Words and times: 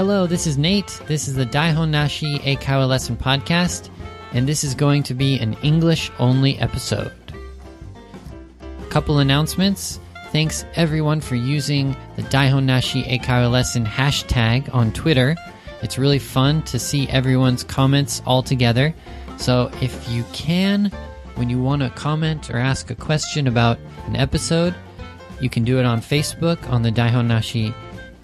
Hello, 0.00 0.26
this 0.26 0.46
is 0.46 0.56
Nate. 0.56 0.98
This 1.08 1.28
is 1.28 1.34
the 1.34 1.44
Daihon 1.44 1.90
Nashi 1.90 2.38
Eikaiwa 2.38 2.88
Lesson 2.88 3.18
Podcast, 3.18 3.90
and 4.32 4.48
this 4.48 4.64
is 4.64 4.74
going 4.74 5.02
to 5.02 5.12
be 5.12 5.38
an 5.38 5.52
English 5.62 6.10
only 6.18 6.56
episode. 6.56 7.12
A 8.62 8.86
couple 8.86 9.18
announcements. 9.18 10.00
Thanks 10.32 10.64
everyone 10.74 11.20
for 11.20 11.34
using 11.34 11.94
the 12.16 12.22
Daihon 12.22 12.64
Nashi 12.64 13.02
Eikaiwa 13.02 13.50
Lesson 13.50 13.84
hashtag 13.84 14.74
on 14.74 14.90
Twitter. 14.94 15.36
It's 15.82 15.98
really 15.98 16.18
fun 16.18 16.62
to 16.62 16.78
see 16.78 17.06
everyone's 17.10 17.62
comments 17.62 18.22
all 18.24 18.42
together. 18.42 18.94
So 19.36 19.70
if 19.82 20.08
you 20.08 20.24
can, 20.32 20.90
when 21.34 21.50
you 21.50 21.60
want 21.62 21.82
to 21.82 21.90
comment 21.90 22.48
or 22.48 22.56
ask 22.56 22.90
a 22.90 22.94
question 22.94 23.46
about 23.46 23.78
an 24.06 24.16
episode, 24.16 24.74
you 25.42 25.50
can 25.50 25.62
do 25.62 25.78
it 25.78 25.84
on 25.84 26.00
Facebook 26.00 26.66
on 26.70 26.80
the 26.80 26.90
Daihon 26.90 27.26
Nashi 27.26 27.74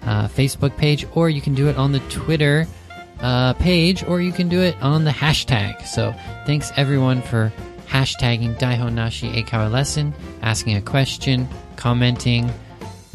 uh, 0.03 0.27
Facebook 0.27 0.75
page, 0.77 1.05
or 1.13 1.29
you 1.29 1.41
can 1.41 1.53
do 1.53 1.67
it 1.67 1.77
on 1.77 1.91
the 1.91 1.99
Twitter 2.09 2.65
uh, 3.21 3.53
page, 3.53 4.03
or 4.03 4.21
you 4.21 4.31
can 4.31 4.49
do 4.49 4.61
it 4.61 4.75
on 4.81 5.03
the 5.03 5.11
hashtag. 5.11 5.85
So 5.85 6.13
thanks 6.45 6.71
everyone 6.75 7.21
for 7.21 7.51
hashtagging 7.87 8.59
Daihon 8.59 8.93
Nashi 8.93 9.31
Eikaiwa 9.31 9.71
Lesson, 9.71 10.13
asking 10.41 10.75
a 10.75 10.81
question, 10.81 11.47
commenting, 11.77 12.51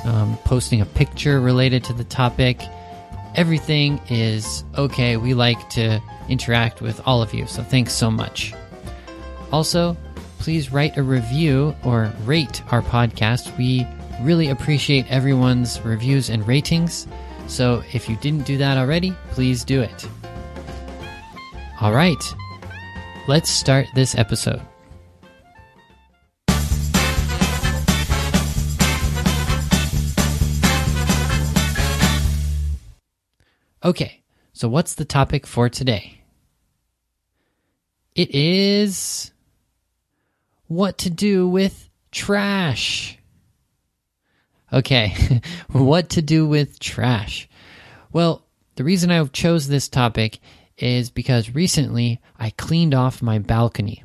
um, 0.04 0.36
posting 0.44 0.80
a 0.80 0.86
picture 0.86 1.40
related 1.40 1.84
to 1.84 1.92
the 1.92 2.04
topic. 2.04 2.60
Everything 3.34 4.00
is 4.08 4.64
okay. 4.76 5.16
We 5.16 5.34
like 5.34 5.70
to 5.70 6.02
interact 6.28 6.82
with 6.82 7.00
all 7.06 7.22
of 7.22 7.32
you, 7.32 7.46
so 7.46 7.62
thanks 7.62 7.92
so 7.92 8.10
much. 8.10 8.52
Also, 9.52 9.96
please 10.38 10.72
write 10.72 10.96
a 10.96 11.02
review 11.02 11.74
or 11.84 12.12
rate 12.24 12.62
our 12.72 12.82
podcast. 12.82 13.56
We 13.56 13.86
really 14.20 14.50
appreciate 14.50 15.06
everyone's 15.08 15.80
reviews 15.80 16.30
and 16.30 16.46
ratings. 16.46 17.06
So 17.46 17.82
if 17.92 18.08
you 18.08 18.16
didn't 18.16 18.46
do 18.46 18.58
that 18.58 18.76
already, 18.76 19.16
please 19.30 19.64
do 19.64 19.80
it. 19.80 20.08
All 21.80 21.92
right, 21.92 22.22
let's 23.26 23.50
start 23.50 23.86
this 23.94 24.14
episode. 24.14 24.62
Okay, 33.84 34.22
so 34.52 34.68
what's 34.68 34.94
the 34.94 35.04
topic 35.04 35.44
for 35.44 35.68
today? 35.68 36.20
It 38.14 38.32
is 38.32 39.32
what 40.68 40.98
to 40.98 41.10
do 41.10 41.48
with 41.48 41.88
trash. 42.12 43.18
Okay, 44.72 45.40
what 45.72 46.10
to 46.10 46.22
do 46.22 46.46
with 46.46 46.80
trash? 46.80 47.48
Well, 48.12 48.46
the 48.76 48.84
reason 48.84 49.10
I 49.10 49.24
chose 49.26 49.68
this 49.68 49.88
topic 49.88 50.38
is 50.78 51.10
because 51.10 51.54
recently 51.54 52.20
I 52.38 52.50
cleaned 52.50 52.94
off 52.94 53.22
my 53.22 53.38
balcony. 53.38 54.02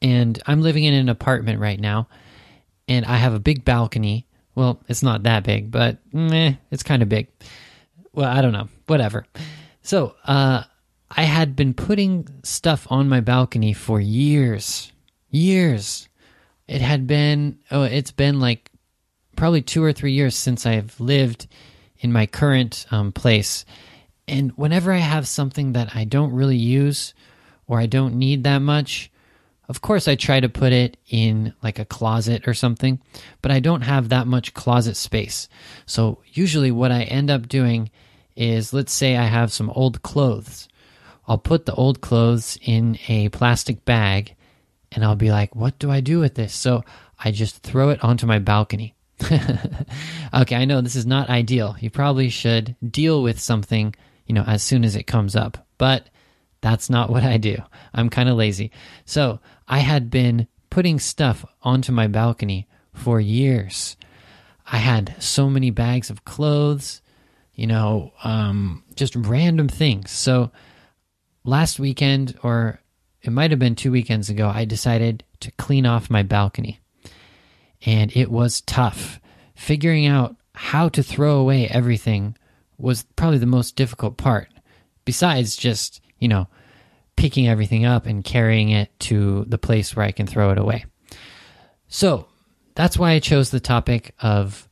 And 0.00 0.40
I'm 0.46 0.62
living 0.62 0.84
in 0.84 0.94
an 0.94 1.08
apartment 1.08 1.60
right 1.60 1.78
now, 1.78 2.08
and 2.88 3.04
I 3.04 3.16
have 3.16 3.34
a 3.34 3.40
big 3.40 3.64
balcony. 3.64 4.26
Well, 4.54 4.80
it's 4.88 5.02
not 5.02 5.24
that 5.24 5.44
big, 5.44 5.70
but 5.70 5.98
meh, 6.12 6.54
it's 6.70 6.82
kind 6.82 7.02
of 7.02 7.08
big. 7.08 7.28
Well, 8.12 8.28
I 8.30 8.40
don't 8.40 8.52
know. 8.52 8.68
Whatever. 8.86 9.26
So, 9.82 10.14
uh, 10.24 10.62
I 11.10 11.22
had 11.22 11.56
been 11.56 11.74
putting 11.74 12.28
stuff 12.44 12.86
on 12.88 13.08
my 13.08 13.20
balcony 13.20 13.72
for 13.72 14.00
years. 14.00 14.92
Years. 15.28 16.08
It 16.68 16.80
had 16.80 17.06
been, 17.06 17.58
oh, 17.70 17.82
it's 17.82 18.12
been 18.12 18.40
like 18.40 18.70
probably 19.40 19.62
two 19.62 19.82
or 19.82 19.90
three 19.90 20.12
years 20.12 20.36
since 20.36 20.66
I've 20.66 21.00
lived 21.00 21.46
in 22.00 22.12
my 22.12 22.26
current 22.26 22.84
um, 22.90 23.10
place. 23.10 23.64
And 24.28 24.50
whenever 24.52 24.92
I 24.92 24.98
have 24.98 25.26
something 25.26 25.72
that 25.72 25.96
I 25.96 26.04
don't 26.04 26.34
really 26.34 26.58
use 26.58 27.14
or 27.66 27.80
I 27.80 27.86
don't 27.86 28.16
need 28.16 28.44
that 28.44 28.58
much, 28.58 29.10
of 29.66 29.80
course 29.80 30.06
I 30.06 30.14
try 30.14 30.40
to 30.40 30.50
put 30.50 30.74
it 30.74 30.98
in 31.08 31.54
like 31.62 31.78
a 31.78 31.86
closet 31.86 32.46
or 32.46 32.52
something, 32.52 33.00
but 33.40 33.50
I 33.50 33.60
don't 33.60 33.80
have 33.80 34.10
that 34.10 34.26
much 34.26 34.52
closet 34.52 34.94
space. 34.94 35.48
So 35.86 36.18
usually 36.26 36.70
what 36.70 36.92
I 36.92 37.04
end 37.04 37.30
up 37.30 37.48
doing 37.48 37.90
is 38.36 38.74
let's 38.74 38.92
say 38.92 39.16
I 39.16 39.24
have 39.24 39.54
some 39.54 39.70
old 39.70 40.02
clothes. 40.02 40.68
I'll 41.26 41.38
put 41.38 41.64
the 41.64 41.74
old 41.74 42.02
clothes 42.02 42.58
in 42.60 42.98
a 43.08 43.30
plastic 43.30 43.86
bag 43.86 44.34
and 44.92 45.02
I'll 45.02 45.16
be 45.16 45.30
like, 45.30 45.56
what 45.56 45.78
do 45.78 45.90
I 45.90 46.00
do 46.00 46.18
with 46.18 46.34
this? 46.34 46.52
So 46.52 46.84
I 47.18 47.30
just 47.30 47.62
throw 47.62 47.88
it 47.88 48.04
onto 48.04 48.26
my 48.26 48.38
balcony. 48.38 48.94
okay, 50.34 50.56
I 50.56 50.64
know 50.64 50.80
this 50.80 50.96
is 50.96 51.06
not 51.06 51.30
ideal. 51.30 51.76
You 51.80 51.90
probably 51.90 52.28
should 52.28 52.76
deal 52.86 53.22
with 53.22 53.38
something, 53.40 53.94
you 54.26 54.34
know, 54.34 54.44
as 54.46 54.62
soon 54.62 54.84
as 54.84 54.96
it 54.96 55.06
comes 55.06 55.36
up. 55.36 55.66
But 55.78 56.08
that's 56.60 56.90
not 56.90 57.10
what 57.10 57.24
I 57.24 57.36
do. 57.36 57.56
I'm 57.94 58.10
kind 58.10 58.28
of 58.28 58.36
lazy. 58.36 58.70
So 59.04 59.40
I 59.66 59.78
had 59.78 60.10
been 60.10 60.46
putting 60.68 60.98
stuff 60.98 61.44
onto 61.62 61.92
my 61.92 62.06
balcony 62.06 62.68
for 62.94 63.20
years. 63.20 63.96
I 64.66 64.76
had 64.76 65.14
so 65.18 65.48
many 65.50 65.70
bags 65.70 66.10
of 66.10 66.24
clothes, 66.24 67.02
you 67.54 67.66
know, 67.66 68.12
um, 68.22 68.84
just 68.94 69.16
random 69.16 69.68
things. 69.68 70.10
So 70.10 70.50
last 71.44 71.80
weekend, 71.80 72.38
or 72.42 72.80
it 73.22 73.30
might 73.30 73.50
have 73.50 73.58
been 73.58 73.74
two 73.74 73.90
weekends 73.90 74.30
ago, 74.30 74.48
I 74.48 74.64
decided 74.64 75.24
to 75.40 75.50
clean 75.52 75.86
off 75.86 76.10
my 76.10 76.22
balcony 76.22 76.80
and 77.84 78.14
it 78.16 78.30
was 78.30 78.60
tough. 78.62 79.20
Figuring 79.54 80.06
out 80.06 80.36
how 80.54 80.88
to 80.90 81.02
throw 81.02 81.38
away 81.38 81.66
everything 81.68 82.36
was 82.78 83.04
probably 83.16 83.38
the 83.38 83.46
most 83.46 83.76
difficult 83.76 84.16
part, 84.16 84.48
besides 85.04 85.56
just, 85.56 86.00
you 86.18 86.28
know, 86.28 86.48
picking 87.16 87.48
everything 87.48 87.84
up 87.84 88.06
and 88.06 88.24
carrying 88.24 88.70
it 88.70 88.88
to 88.98 89.44
the 89.46 89.58
place 89.58 89.94
where 89.94 90.06
I 90.06 90.12
can 90.12 90.26
throw 90.26 90.50
it 90.50 90.58
away. 90.58 90.84
So 91.88 92.26
that's 92.74 92.96
why 92.96 93.12
I 93.12 93.18
chose 93.18 93.50
the 93.50 93.60
topic 93.60 94.14
of 94.20 94.68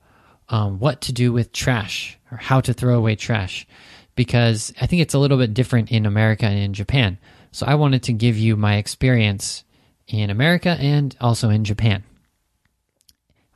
um, 0.49 0.79
what 0.79 1.03
to 1.03 1.13
do 1.13 1.33
with 1.33 1.53
trash 1.53 2.19
or 2.31 2.39
how 2.39 2.61
to 2.63 2.73
throw 2.73 2.97
away 2.97 3.17
trash, 3.17 3.67
because 4.15 4.73
I 4.81 4.87
think 4.87 5.03
it's 5.03 5.15
a 5.15 5.19
little 5.19 5.37
bit 5.37 5.53
different 5.53 5.91
in 5.91 6.07
America 6.07 6.47
and 6.47 6.59
in 6.59 6.73
Japan. 6.73 7.19
So 7.53 7.67
I 7.67 7.75
wanted 7.75 8.03
to 8.05 8.13
give 8.13 8.39
you 8.39 8.57
my 8.57 8.77
experience 8.77 9.65
in 10.07 10.31
America 10.31 10.71
and 10.81 11.15
also 11.21 11.51
in 11.51 11.65
Japan. 11.65 12.05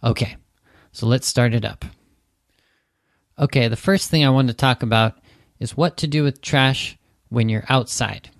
Okay, 0.05 0.37
so 0.91 1.07
let's 1.07 1.27
start 1.27 1.55
it 1.55 1.65
up. 1.65 1.85
Okay, 3.39 3.69
the 3.69 3.77
first 3.77 4.11
thing 4.11 4.25
I 4.25 4.31
want 4.31 4.49
to 4.49 4.55
talk 4.55 4.83
about 4.83 5.19
is 5.61 5.77
what 5.77 5.97
to 5.99 6.07
do 6.07 6.25
with 6.25 6.41
trash 6.41 6.99
when 7.29 7.49
you're 7.49 7.65
outside. 7.69 8.31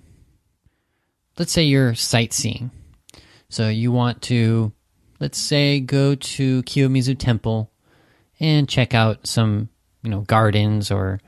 Let's 1.39 1.53
say 1.53 1.63
you're 1.63 1.95
sightseeing. 1.95 2.71
So 3.49 3.69
you 3.69 3.93
want 3.93 4.23
to, 4.23 4.73
let's 5.21 5.39
say, 5.39 5.81
go 5.81 6.15
to 6.15 6.63
Kiyomizu 6.65 7.19
Temple 7.19 7.71
and 8.41 8.69
check 8.69 8.93
out 8.93 9.27
some, 9.27 9.69
you 10.03 10.11
know, 10.11 10.23
gardens 10.23 10.91
or, 10.91 11.21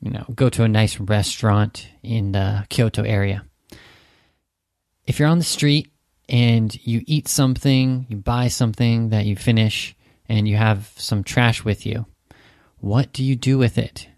you 0.00 0.10
know, 0.10 0.24
go 0.34 0.50
to 0.50 0.62
a 0.62 0.68
nice 0.68 1.00
restaurant 1.00 1.88
in 2.02 2.32
the 2.32 2.66
Kyoto 2.68 3.02
area. 3.02 3.44
If 5.06 5.18
you're 5.18 5.28
on 5.28 5.38
the 5.38 5.44
street 5.44 5.90
and 6.30 6.74
you 6.86 7.02
eat 7.06 7.28
something, 7.28 8.06
you 8.08 8.16
buy 8.16 8.48
something 8.48 9.10
that 9.10 9.26
you 9.26 9.36
finish, 9.36 9.96
and 10.28 10.46
you 10.48 10.56
have 10.56 10.92
some 10.96 11.24
trash 11.24 11.64
with 11.64 11.84
you, 11.84 12.06
what 12.78 13.12
do 13.12 13.24
you 13.24 13.34
do 13.34 13.58
with 13.58 13.76
it? 13.76 14.08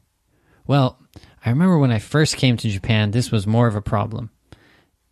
Well, 0.66 1.00
I 1.44 1.50
remember 1.50 1.78
when 1.78 1.90
I 1.90 1.98
first 1.98 2.36
came 2.36 2.56
to 2.58 2.68
Japan, 2.68 3.10
this 3.10 3.32
was 3.32 3.46
more 3.46 3.66
of 3.66 3.74
a 3.74 3.82
problem. 3.82 4.30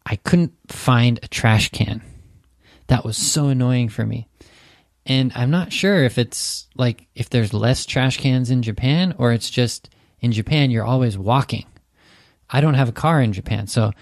I 0.04 0.16
couldn't 0.16 0.52
find 0.68 1.18
a 1.22 1.28
trash 1.28 1.70
can. 1.70 2.02
That 2.86 3.04
was 3.04 3.16
so 3.16 3.48
annoying 3.48 3.88
for 3.88 4.04
me. 4.04 4.28
And 5.06 5.32
I'm 5.34 5.50
not 5.50 5.72
sure 5.72 6.04
if 6.04 6.18
it's 6.18 6.68
like 6.76 7.06
if 7.14 7.30
there's 7.30 7.54
less 7.54 7.86
trash 7.86 8.18
cans 8.18 8.50
in 8.50 8.62
Japan 8.62 9.14
or 9.18 9.32
it's 9.32 9.50
just 9.50 9.88
in 10.20 10.32
Japan 10.32 10.70
you're 10.70 10.84
always 10.84 11.16
walking. 11.16 11.66
I 12.50 12.60
don't 12.60 12.74
have 12.74 12.88
a 12.88 12.92
car 12.92 13.22
in 13.22 13.32
Japan, 13.32 13.66
so 13.66 13.92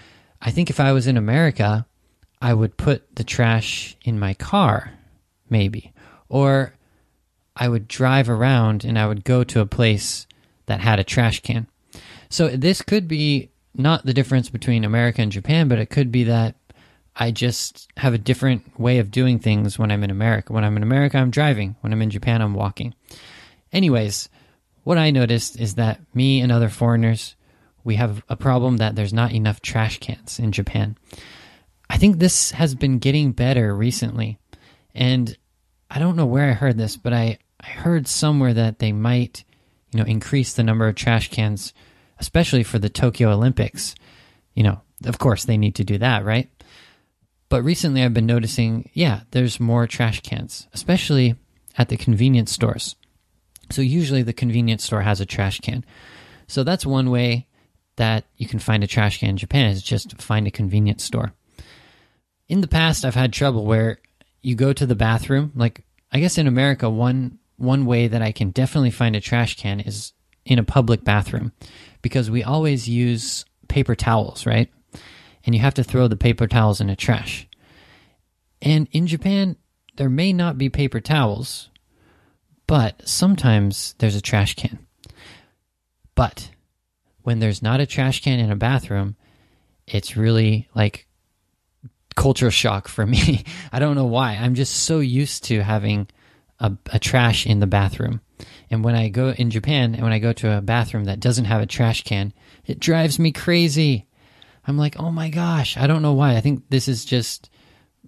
I 0.41 0.51
think 0.51 0.69
if 0.69 0.79
I 0.79 0.91
was 0.91 1.07
in 1.07 1.17
America, 1.17 1.85
I 2.41 2.53
would 2.53 2.77
put 2.77 3.15
the 3.15 3.23
trash 3.23 3.97
in 4.03 4.19
my 4.19 4.33
car, 4.33 4.93
maybe. 5.49 5.93
Or 6.29 6.73
I 7.55 7.67
would 7.67 7.87
drive 7.87 8.29
around 8.29 8.85
and 8.85 8.97
I 8.97 9.07
would 9.07 9.23
go 9.23 9.43
to 9.43 9.59
a 9.59 9.65
place 9.65 10.25
that 10.67 10.79
had 10.79 10.99
a 10.99 11.03
trash 11.03 11.41
can. 11.41 11.67
So 12.29 12.47
this 12.49 12.81
could 12.81 13.07
be 13.07 13.49
not 13.73 14.05
the 14.05 14.13
difference 14.13 14.49
between 14.49 14.83
America 14.85 15.21
and 15.21 15.31
Japan, 15.31 15.67
but 15.67 15.79
it 15.79 15.89
could 15.89 16.11
be 16.11 16.25
that 16.25 16.55
I 17.15 17.31
just 17.31 17.89
have 17.97 18.13
a 18.13 18.19
different 18.19 18.79
way 18.79 18.99
of 18.99 19.11
doing 19.11 19.39
things 19.39 19.77
when 19.77 19.91
I'm 19.91 20.03
in 20.03 20.11
America. 20.11 20.53
When 20.53 20.63
I'm 20.63 20.77
in 20.77 20.83
America, 20.83 21.17
I'm 21.17 21.31
driving. 21.31 21.75
When 21.81 21.91
I'm 21.91 22.01
in 22.01 22.09
Japan, 22.09 22.41
I'm 22.41 22.53
walking. 22.53 22.93
Anyways, 23.73 24.29
what 24.83 24.97
I 24.97 25.11
noticed 25.11 25.59
is 25.59 25.75
that 25.75 25.99
me 26.13 26.39
and 26.39 26.51
other 26.51 26.69
foreigners, 26.69 27.35
we 27.83 27.95
have 27.95 28.23
a 28.29 28.37
problem 28.37 28.77
that 28.77 28.95
there's 28.95 29.13
not 29.13 29.33
enough 29.33 29.61
trash 29.61 29.99
cans 29.99 30.39
in 30.39 30.51
Japan. 30.51 30.97
I 31.89 31.97
think 31.97 32.17
this 32.17 32.51
has 32.51 32.75
been 32.75 32.99
getting 32.99 33.31
better 33.31 33.75
recently. 33.75 34.37
And 34.93 35.35
I 35.89 35.99
don't 35.99 36.15
know 36.15 36.25
where 36.25 36.49
I 36.49 36.53
heard 36.53 36.77
this, 36.77 36.97
but 36.97 37.13
I, 37.13 37.39
I 37.59 37.67
heard 37.67 38.07
somewhere 38.07 38.53
that 38.53 38.79
they 38.79 38.91
might 38.91 39.43
you 39.91 39.99
know, 39.99 40.05
increase 40.05 40.53
the 40.53 40.63
number 40.63 40.87
of 40.87 40.95
trash 40.95 41.29
cans, 41.29 41.73
especially 42.19 42.63
for 42.63 42.79
the 42.79 42.89
Tokyo 42.89 43.31
Olympics. 43.31 43.95
You 44.53 44.63
know, 44.63 44.81
of 45.05 45.17
course 45.17 45.45
they 45.45 45.57
need 45.57 45.75
to 45.75 45.83
do 45.83 45.97
that, 45.97 46.25
right? 46.25 46.49
But 47.49 47.63
recently 47.63 48.03
I've 48.03 48.13
been 48.13 48.27
noticing, 48.27 48.89
yeah, 48.93 49.21
there's 49.31 49.59
more 49.59 49.87
trash 49.87 50.21
cans, 50.21 50.67
especially 50.73 51.35
at 51.77 51.89
the 51.89 51.97
convenience 51.97 52.51
stores. 52.51 52.95
So 53.71 53.81
usually 53.81 54.21
the 54.21 54.33
convenience 54.33 54.83
store 54.83 55.01
has 55.01 55.21
a 55.21 55.25
trash 55.25 55.59
can. 55.59 55.83
So 56.47 56.63
that's 56.63 56.85
one 56.85 57.09
way 57.09 57.47
that 57.95 58.25
you 58.37 58.47
can 58.47 58.59
find 58.59 58.83
a 58.83 58.87
trash 58.87 59.19
can 59.19 59.29
in 59.29 59.37
Japan 59.37 59.69
is 59.71 59.81
just 59.81 60.21
find 60.21 60.47
a 60.47 60.51
convenience 60.51 61.03
store. 61.03 61.33
In 62.49 62.61
the 62.61 62.67
past 62.67 63.05
I've 63.05 63.15
had 63.15 63.31
trouble 63.31 63.65
where 63.65 63.99
you 64.41 64.55
go 64.55 64.73
to 64.73 64.85
the 64.85 64.95
bathroom, 64.95 65.51
like 65.55 65.83
I 66.11 66.19
guess 66.19 66.37
in 66.37 66.47
America 66.47 66.89
one 66.89 67.37
one 67.57 67.85
way 67.85 68.07
that 68.07 68.21
I 68.21 68.31
can 68.31 68.49
definitely 68.49 68.91
find 68.91 69.15
a 69.15 69.21
trash 69.21 69.55
can 69.55 69.79
is 69.79 70.13
in 70.45 70.59
a 70.59 70.63
public 70.63 71.03
bathroom 71.03 71.51
because 72.01 72.31
we 72.31 72.43
always 72.43 72.89
use 72.89 73.45
paper 73.67 73.95
towels, 73.95 74.45
right? 74.45 74.71
And 75.45 75.53
you 75.53 75.61
have 75.61 75.75
to 75.75 75.83
throw 75.83 76.07
the 76.07 76.15
paper 76.15 76.47
towels 76.47 76.81
in 76.81 76.89
a 76.89 76.95
trash. 76.95 77.47
And 78.61 78.87
in 78.91 79.07
Japan, 79.07 79.57
there 79.97 80.09
may 80.09 80.33
not 80.33 80.57
be 80.57 80.69
paper 80.69 80.99
towels, 80.99 81.69
but 82.65 83.07
sometimes 83.07 83.93
there's 83.99 84.15
a 84.15 84.21
trash 84.21 84.55
can. 84.55 84.79
But 86.15 86.49
when 87.21 87.39
there's 87.39 87.61
not 87.61 87.79
a 87.79 87.85
trash 87.85 88.23
can 88.23 88.39
in 88.39 88.51
a 88.51 88.55
bathroom, 88.55 89.15
it's 89.85 90.17
really 90.17 90.67
like 90.73 91.07
culture 92.19 92.51
shock 92.51 92.87
for 92.87 93.05
me. 93.05 93.45
I 93.71 93.79
don't 93.79 93.95
know 93.95 94.05
why. 94.05 94.33
I'm 94.33 94.53
just 94.53 94.83
so 94.83 94.99
used 94.99 95.45
to 95.45 95.63
having 95.63 96.07
a, 96.59 96.71
a, 96.91 96.99
trash 96.99 97.47
in 97.47 97.61
the 97.61 97.67
bathroom. 97.67 98.19
And 98.69 98.83
when 98.83 98.93
I 98.93 99.07
go 99.07 99.29
in 99.29 99.49
Japan 99.49 99.95
and 99.95 100.03
when 100.03 100.11
I 100.11 100.19
go 100.19 100.33
to 100.33 100.57
a 100.57 100.61
bathroom 100.61 101.05
that 101.05 101.21
doesn't 101.21 101.45
have 101.45 101.61
a 101.61 101.65
trash 101.65 102.03
can, 102.03 102.33
it 102.65 102.79
drives 102.79 103.19
me 103.19 103.31
crazy. 103.31 104.05
I'm 104.67 104.77
like, 104.77 104.99
oh 104.99 105.11
my 105.11 105.29
gosh, 105.29 105.77
I 105.77 105.87
don't 105.87 106.01
know 106.01 106.13
why. 106.13 106.35
I 106.35 106.41
think 106.41 106.69
this 106.69 106.89
is 106.89 107.05
just, 107.05 107.49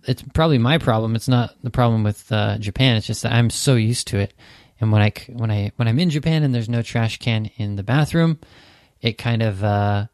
it's 0.03 0.21
probably 0.33 0.57
my 0.57 0.77
problem. 0.77 1.15
It's 1.15 1.29
not 1.29 1.55
the 1.63 1.71
problem 1.71 2.03
with 2.03 2.29
uh, 2.31 2.57
Japan. 2.57 2.97
It's 2.97 3.07
just 3.07 3.23
that 3.23 3.31
I'm 3.31 3.49
so 3.49 3.75
used 3.75 4.07
to 4.07 4.19
it. 4.19 4.33
And 4.81 4.91
when 4.91 5.01
I 5.01 5.13
when 5.29 5.51
I 5.51 5.71
when 5.75 5.87
I'm 5.87 5.99
in 5.99 6.09
Japan 6.09 6.41
and 6.41 6.53
there's 6.55 6.67
no 6.67 6.81
trash 6.81 7.19
can 7.19 7.51
in 7.57 7.75
the 7.75 7.83
bathroom, 7.83 8.39
it 8.99 9.17
kind 9.19 9.43
of 9.43 9.63
uh, 9.63 10.07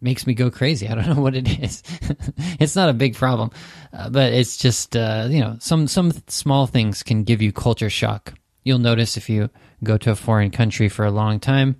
makes 0.00 0.26
me 0.26 0.34
go 0.34 0.50
crazy. 0.50 0.88
I 0.88 0.94
don't 0.94 1.08
know 1.08 1.22
what 1.22 1.34
it 1.34 1.60
is. 1.62 1.82
it's 2.60 2.76
not 2.76 2.88
a 2.88 2.94
big 2.94 3.14
problem, 3.14 3.50
uh, 3.92 4.10
but 4.10 4.32
it's 4.32 4.56
just 4.56 4.96
uh, 4.96 5.26
you 5.30 5.40
know 5.40 5.56
some 5.60 5.86
some 5.86 6.12
small 6.28 6.66
things 6.66 7.02
can 7.02 7.24
give 7.24 7.42
you 7.42 7.52
culture 7.52 7.90
shock. 7.90 8.34
You'll 8.64 8.78
notice 8.78 9.16
if 9.16 9.28
you 9.28 9.50
go 9.82 9.96
to 9.98 10.10
a 10.10 10.16
foreign 10.16 10.50
country 10.50 10.88
for 10.88 11.04
a 11.04 11.10
long 11.10 11.40
time 11.40 11.76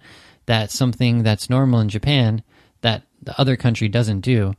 that 0.46 0.70
something 0.70 1.22
that's 1.22 1.50
normal 1.50 1.80
in 1.80 1.88
Japan 1.88 2.42
that 2.80 3.02
the 3.22 3.38
other 3.38 3.56
country 3.56 3.88
doesn't 3.88 4.20
do. 4.20 4.54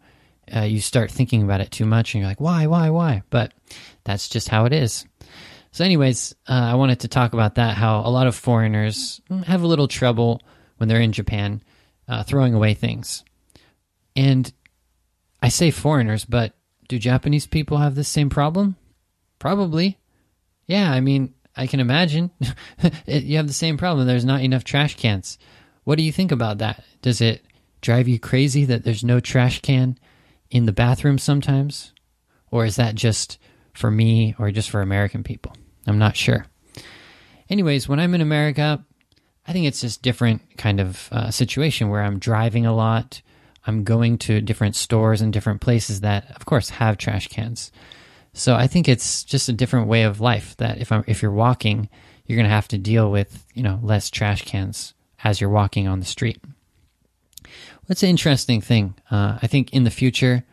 Uh, 0.53 0.61
you 0.61 0.81
start 0.81 1.11
thinking 1.11 1.43
about 1.43 1.61
it 1.61 1.69
too 1.69 1.85
much, 1.85 2.13
and 2.13 2.21
you're 2.21 2.29
like, 2.29 2.41
why, 2.41 2.65
why, 2.65 2.89
why? 2.89 3.21
But 3.29 3.53
that's 4.03 4.27
just 4.29 4.49
how 4.49 4.65
it 4.65 4.73
is. 4.73 5.05
So, 5.71 5.85
anyways, 5.85 6.33
uh, 6.47 6.53
I 6.53 6.73
wanted 6.73 7.01
to 7.01 7.07
talk 7.07 7.33
about 7.33 7.55
that. 7.55 7.77
How 7.77 7.99
a 7.99 8.09
lot 8.09 8.25
of 8.25 8.35
foreigners 8.35 9.21
have 9.45 9.61
a 9.61 9.67
little 9.67 9.87
trouble 9.87 10.41
when 10.77 10.89
they're 10.89 11.01
in 11.01 11.11
Japan 11.11 11.61
uh, 12.07 12.23
throwing 12.23 12.55
away 12.55 12.73
things 12.73 13.23
and 14.19 14.51
I 15.41 15.47
say 15.47 15.71
foreigners, 15.71 16.25
but 16.25 16.51
do 16.89 16.99
Japanese 16.99 17.47
people 17.47 17.77
have 17.77 17.95
the 17.95 18.03
same 18.03 18.29
problem? 18.29 18.75
Probably. 19.39 19.97
Yeah, 20.65 20.91
I 20.91 20.99
mean, 20.99 21.33
I 21.55 21.67
can 21.67 21.79
imagine 21.79 22.29
you 23.05 23.37
have 23.37 23.47
the 23.47 23.53
same 23.53 23.77
problem. 23.77 24.05
There's 24.05 24.25
not 24.25 24.41
enough 24.41 24.65
trash 24.65 24.97
cans. 24.97 25.37
What 25.85 25.97
do 25.97 26.03
you 26.03 26.11
think 26.11 26.33
about 26.33 26.57
that? 26.57 26.83
Does 27.01 27.21
it 27.21 27.45
drive 27.79 28.09
you 28.09 28.19
crazy 28.19 28.65
that 28.65 28.83
there's 28.83 29.05
no 29.05 29.21
trash 29.21 29.61
can 29.61 29.97
in 30.51 30.65
the 30.65 30.73
bathroom 30.73 31.17
sometimes? 31.17 31.93
Or 32.51 32.65
is 32.65 32.75
that 32.75 32.95
just 32.95 33.39
for 33.73 33.89
me 33.89 34.35
or 34.37 34.51
just 34.51 34.69
for 34.69 34.81
American 34.81 35.23
people? 35.23 35.55
I'm 35.87 35.97
not 35.97 36.17
sure. 36.17 36.45
Anyways, 37.49 37.87
when 37.87 38.01
I'm 38.01 38.13
in 38.13 38.21
America, 38.21 38.83
I 39.47 39.53
think 39.53 39.65
it's 39.65 39.79
just 39.79 40.01
different 40.01 40.57
kind 40.57 40.81
of 40.81 41.07
uh, 41.09 41.31
situation 41.31 41.87
where 41.87 42.03
I'm 42.03 42.19
driving 42.19 42.65
a 42.65 42.75
lot 42.75 43.21
I'm 43.65 43.83
going 43.83 44.17
to 44.19 44.41
different 44.41 44.75
stores 44.75 45.21
and 45.21 45.33
different 45.33 45.61
places 45.61 46.01
that, 46.01 46.31
of 46.35 46.45
course, 46.45 46.69
have 46.69 46.97
trash 46.97 47.27
cans. 47.27 47.71
So 48.33 48.55
I 48.55 48.67
think 48.67 48.87
it's 48.87 49.23
just 49.23 49.49
a 49.49 49.53
different 49.53 49.87
way 49.87 50.03
of 50.03 50.21
life. 50.21 50.55
That 50.57 50.79
if 50.79 50.91
I'm 50.91 51.03
if 51.07 51.21
you're 51.21 51.31
walking, 51.31 51.89
you're 52.25 52.37
going 52.37 52.47
to 52.47 52.55
have 52.55 52.67
to 52.69 52.77
deal 52.77 53.11
with 53.11 53.45
you 53.53 53.63
know 53.63 53.79
less 53.81 54.09
trash 54.09 54.43
cans 54.43 54.93
as 55.23 55.41
you're 55.41 55.49
walking 55.49 55.87
on 55.87 55.99
the 55.99 56.05
street. 56.05 56.39
What's 57.85 58.03
an 58.03 58.09
interesting 58.09 58.61
thing? 58.61 58.93
Uh, 59.09 59.39
I 59.41 59.47
think 59.47 59.73
in 59.73 59.83
the 59.83 59.89
future, 59.89 60.43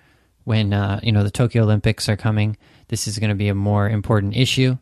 when 0.44 0.72
uh, 0.72 1.00
you 1.02 1.12
know 1.12 1.22
the 1.22 1.30
Tokyo 1.30 1.62
Olympics 1.62 2.08
are 2.08 2.16
coming, 2.16 2.56
this 2.88 3.06
is 3.06 3.18
going 3.18 3.30
to 3.30 3.36
be 3.36 3.48
a 3.48 3.54
more 3.54 3.88
important 3.88 4.36
issue. 4.36 4.78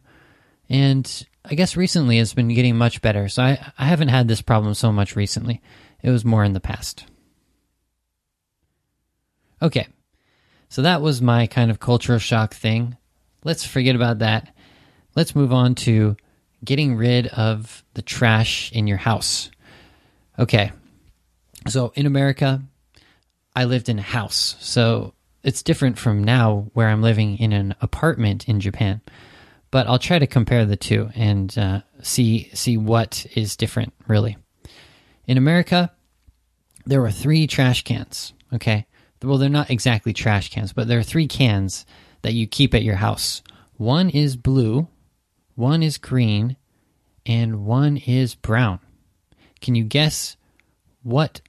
And 0.68 1.26
I 1.44 1.54
guess 1.54 1.76
recently 1.76 2.18
it's 2.18 2.32
been 2.32 2.48
getting 2.48 2.76
much 2.76 3.02
better. 3.02 3.28
So 3.28 3.42
I, 3.42 3.72
I 3.78 3.86
haven't 3.86 4.08
had 4.08 4.28
this 4.28 4.40
problem 4.40 4.74
so 4.74 4.92
much 4.92 5.14
recently. 5.14 5.60
It 6.02 6.10
was 6.10 6.24
more 6.24 6.44
in 6.44 6.52
the 6.52 6.60
past. 6.60 7.06
Okay, 9.64 9.86
so 10.68 10.82
that 10.82 11.00
was 11.00 11.22
my 11.22 11.46
kind 11.46 11.70
of 11.70 11.80
cultural 11.80 12.18
shock 12.18 12.52
thing. 12.52 12.98
Let's 13.44 13.64
forget 13.64 13.96
about 13.96 14.18
that. 14.18 14.54
Let's 15.16 15.34
move 15.34 15.54
on 15.54 15.74
to 15.76 16.18
getting 16.62 16.96
rid 16.96 17.28
of 17.28 17.82
the 17.94 18.02
trash 18.02 18.70
in 18.72 18.86
your 18.86 18.98
house. 18.98 19.50
Okay, 20.38 20.70
so 21.66 21.94
in 21.94 22.04
America, 22.04 22.60
I 23.56 23.64
lived 23.64 23.88
in 23.88 23.98
a 23.98 24.02
house. 24.02 24.56
So 24.60 25.14
it's 25.42 25.62
different 25.62 25.98
from 25.98 26.22
now 26.22 26.66
where 26.74 26.88
I'm 26.88 27.00
living 27.00 27.38
in 27.38 27.54
an 27.54 27.74
apartment 27.80 28.46
in 28.46 28.60
Japan. 28.60 29.00
But 29.70 29.86
I'll 29.86 29.98
try 29.98 30.18
to 30.18 30.26
compare 30.26 30.66
the 30.66 30.76
two 30.76 31.08
and 31.14 31.56
uh, 31.56 31.80
see 32.02 32.50
see 32.52 32.76
what 32.76 33.24
is 33.34 33.56
different 33.56 33.94
really. 34.08 34.36
In 35.26 35.38
America, 35.38 35.90
there 36.84 37.00
were 37.00 37.10
three 37.10 37.46
trash 37.46 37.82
cans. 37.82 38.34
Okay, 38.52 38.86
well, 39.24 39.38
they're 39.38 39.48
not 39.48 39.70
exactly 39.70 40.12
trash 40.12 40.50
cans, 40.50 40.72
but 40.72 40.88
there 40.88 40.98
are 40.98 41.04
three 41.04 41.26
cans 41.26 41.86
that 42.22 42.34
you 42.34 42.46
keep 42.46 42.74
at 42.74 42.82
your 42.82 42.96
house. 42.96 43.42
One 43.76 44.08
is 44.08 44.36
blue, 44.36 44.88
one 45.54 45.82
is 45.82 45.98
green, 45.98 46.56
and 47.26 47.64
one 47.64 47.96
is 47.96 48.34
brown. 48.34 48.80
Can 49.60 49.74
you 49.74 49.84
guess 49.84 50.36
what 51.02 51.40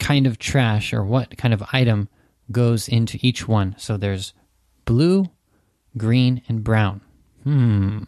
kind 0.00 0.26
of 0.26 0.38
trash 0.38 0.92
or 0.92 1.04
what 1.04 1.36
kind 1.36 1.54
of 1.54 1.62
item 1.72 2.08
goes 2.50 2.88
into 2.88 3.18
each 3.20 3.46
one? 3.46 3.74
So 3.78 3.96
there's 3.96 4.32
blue, 4.84 5.30
green, 5.96 6.42
and 6.48 6.64
brown. 6.64 7.00
Hmm. 7.42 8.04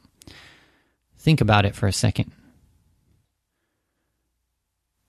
Think 1.18 1.40
about 1.40 1.64
it 1.64 1.74
for 1.74 1.86
a 1.86 1.92
second. 1.92 2.32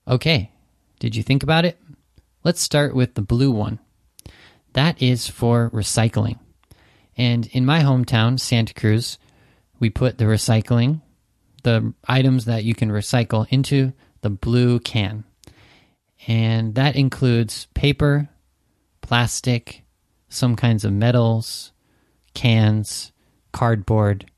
Okay. 0.06 0.50
Did 0.98 1.14
you 1.14 1.22
think 1.22 1.42
about 1.42 1.64
it? 1.64 1.78
Let's 2.44 2.60
start 2.60 2.94
with 2.94 3.14
the 3.14 3.22
blue 3.22 3.50
one. 3.50 3.80
That 4.72 5.02
is 5.02 5.26
for 5.26 5.70
recycling. 5.70 6.38
And 7.16 7.46
in 7.48 7.66
my 7.66 7.80
hometown, 7.80 8.38
Santa 8.38 8.72
Cruz, 8.74 9.18
we 9.80 9.90
put 9.90 10.18
the 10.18 10.24
recycling, 10.24 11.02
the 11.64 11.94
items 12.06 12.44
that 12.44 12.62
you 12.62 12.74
can 12.74 12.90
recycle, 12.90 13.46
into 13.50 13.92
the 14.20 14.30
blue 14.30 14.78
can. 14.78 15.24
And 16.28 16.76
that 16.76 16.94
includes 16.94 17.66
paper, 17.74 18.28
plastic, 19.00 19.82
some 20.28 20.54
kinds 20.54 20.84
of 20.84 20.92
metals, 20.92 21.72
cans, 22.34 23.10
cardboard, 23.52 24.30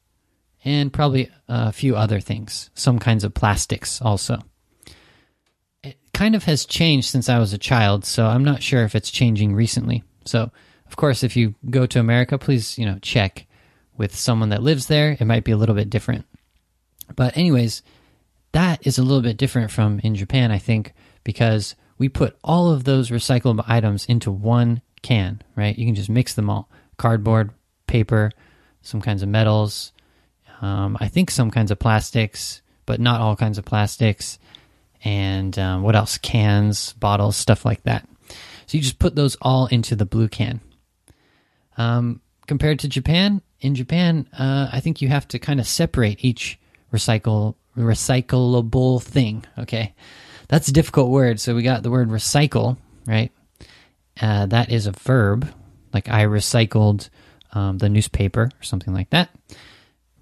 and 0.64 0.92
probably 0.92 1.30
a 1.48 1.72
few 1.72 1.96
other 1.96 2.20
things, 2.20 2.70
some 2.74 2.98
kinds 2.98 3.24
of 3.24 3.34
plastics 3.34 4.00
also 4.00 4.38
kind 6.20 6.34
of 6.34 6.44
has 6.44 6.66
changed 6.66 7.08
since 7.08 7.30
I 7.30 7.38
was 7.38 7.54
a 7.54 7.58
child, 7.58 8.04
so 8.04 8.26
I'm 8.26 8.44
not 8.44 8.62
sure 8.62 8.84
if 8.84 8.94
it's 8.94 9.10
changing 9.10 9.54
recently. 9.54 10.04
So, 10.26 10.50
of 10.86 10.94
course, 10.94 11.22
if 11.22 11.34
you 11.34 11.54
go 11.70 11.86
to 11.86 11.98
America, 11.98 12.36
please, 12.36 12.76
you 12.76 12.84
know, 12.84 12.98
check 13.00 13.46
with 13.96 14.14
someone 14.14 14.50
that 14.50 14.62
lives 14.62 14.84
there. 14.84 15.16
It 15.18 15.24
might 15.24 15.44
be 15.44 15.52
a 15.52 15.56
little 15.56 15.74
bit 15.74 15.88
different. 15.88 16.26
But 17.16 17.38
anyways, 17.38 17.82
that 18.52 18.86
is 18.86 18.98
a 18.98 19.02
little 19.02 19.22
bit 19.22 19.38
different 19.38 19.70
from 19.70 19.98
in 20.00 20.14
Japan, 20.14 20.50
I 20.50 20.58
think, 20.58 20.92
because 21.24 21.74
we 21.96 22.10
put 22.10 22.36
all 22.44 22.70
of 22.70 22.84
those 22.84 23.08
recyclable 23.08 23.64
items 23.66 24.04
into 24.04 24.30
one 24.30 24.82
can, 25.00 25.40
right? 25.56 25.78
You 25.78 25.86
can 25.86 25.94
just 25.94 26.10
mix 26.10 26.34
them 26.34 26.50
all. 26.50 26.68
Cardboard, 26.98 27.50
paper, 27.86 28.30
some 28.82 29.00
kinds 29.00 29.22
of 29.22 29.30
metals, 29.30 29.94
um, 30.60 30.98
I 31.00 31.08
think 31.08 31.30
some 31.30 31.50
kinds 31.50 31.70
of 31.70 31.78
plastics, 31.78 32.60
but 32.84 33.00
not 33.00 33.22
all 33.22 33.36
kinds 33.36 33.56
of 33.56 33.64
plastics 33.64 34.38
and 35.04 35.58
um, 35.58 35.82
what 35.82 35.96
else? 35.96 36.18
Cans, 36.18 36.92
bottles, 36.94 37.36
stuff 37.36 37.64
like 37.64 37.82
that. 37.84 38.06
So 38.66 38.76
you 38.76 38.82
just 38.82 38.98
put 38.98 39.14
those 39.14 39.36
all 39.42 39.66
into 39.66 39.96
the 39.96 40.06
blue 40.06 40.28
can. 40.28 40.60
Um, 41.76 42.20
compared 42.46 42.80
to 42.80 42.88
Japan, 42.88 43.42
in 43.60 43.74
Japan, 43.74 44.28
uh, 44.38 44.68
I 44.72 44.80
think 44.80 45.02
you 45.02 45.08
have 45.08 45.26
to 45.28 45.38
kind 45.38 45.60
of 45.60 45.66
separate 45.66 46.24
each 46.24 46.58
recycle 46.92 47.54
recyclable 47.76 49.02
thing. 49.02 49.44
Okay, 49.58 49.94
that's 50.48 50.68
a 50.68 50.72
difficult 50.72 51.10
word. 51.10 51.40
So 51.40 51.54
we 51.54 51.62
got 51.62 51.82
the 51.82 51.90
word 51.90 52.08
recycle, 52.08 52.76
right? 53.06 53.32
Uh, 54.20 54.46
that 54.46 54.70
is 54.70 54.86
a 54.86 54.92
verb, 54.92 55.48
like 55.92 56.08
I 56.08 56.24
recycled 56.24 57.08
um, 57.52 57.78
the 57.78 57.88
newspaper 57.88 58.42
or 58.42 58.62
something 58.62 58.92
like 58.92 59.10
that. 59.10 59.30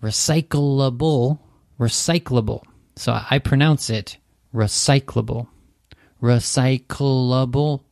Recyclable, 0.02 1.38
recyclable. 1.78 2.62
So 2.96 3.18
I 3.30 3.38
pronounce 3.38 3.90
it 3.90 4.18
recyclable. 4.54 5.48
Recyclable. 6.22 7.82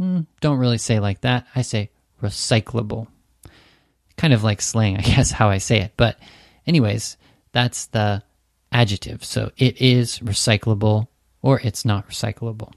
Mm, 0.00 0.26
don't 0.40 0.58
really 0.58 0.78
say 0.78 1.00
like 1.00 1.20
that. 1.22 1.46
I 1.54 1.62
say 1.62 1.90
recyclable. 2.22 3.08
Kind 4.16 4.32
of 4.32 4.44
like 4.44 4.60
slang, 4.60 4.96
I 4.98 5.02
guess, 5.02 5.30
how 5.30 5.48
I 5.48 5.58
say 5.58 5.80
it. 5.80 5.92
But, 5.96 6.18
anyways, 6.66 7.16
that's 7.52 7.86
the 7.86 8.22
adjective. 8.72 9.24
So 9.24 9.52
it 9.56 9.80
is 9.80 10.18
recyclable 10.20 11.08
or 11.42 11.60
it's 11.60 11.84
not 11.84 12.08
recyclable. 12.08 12.72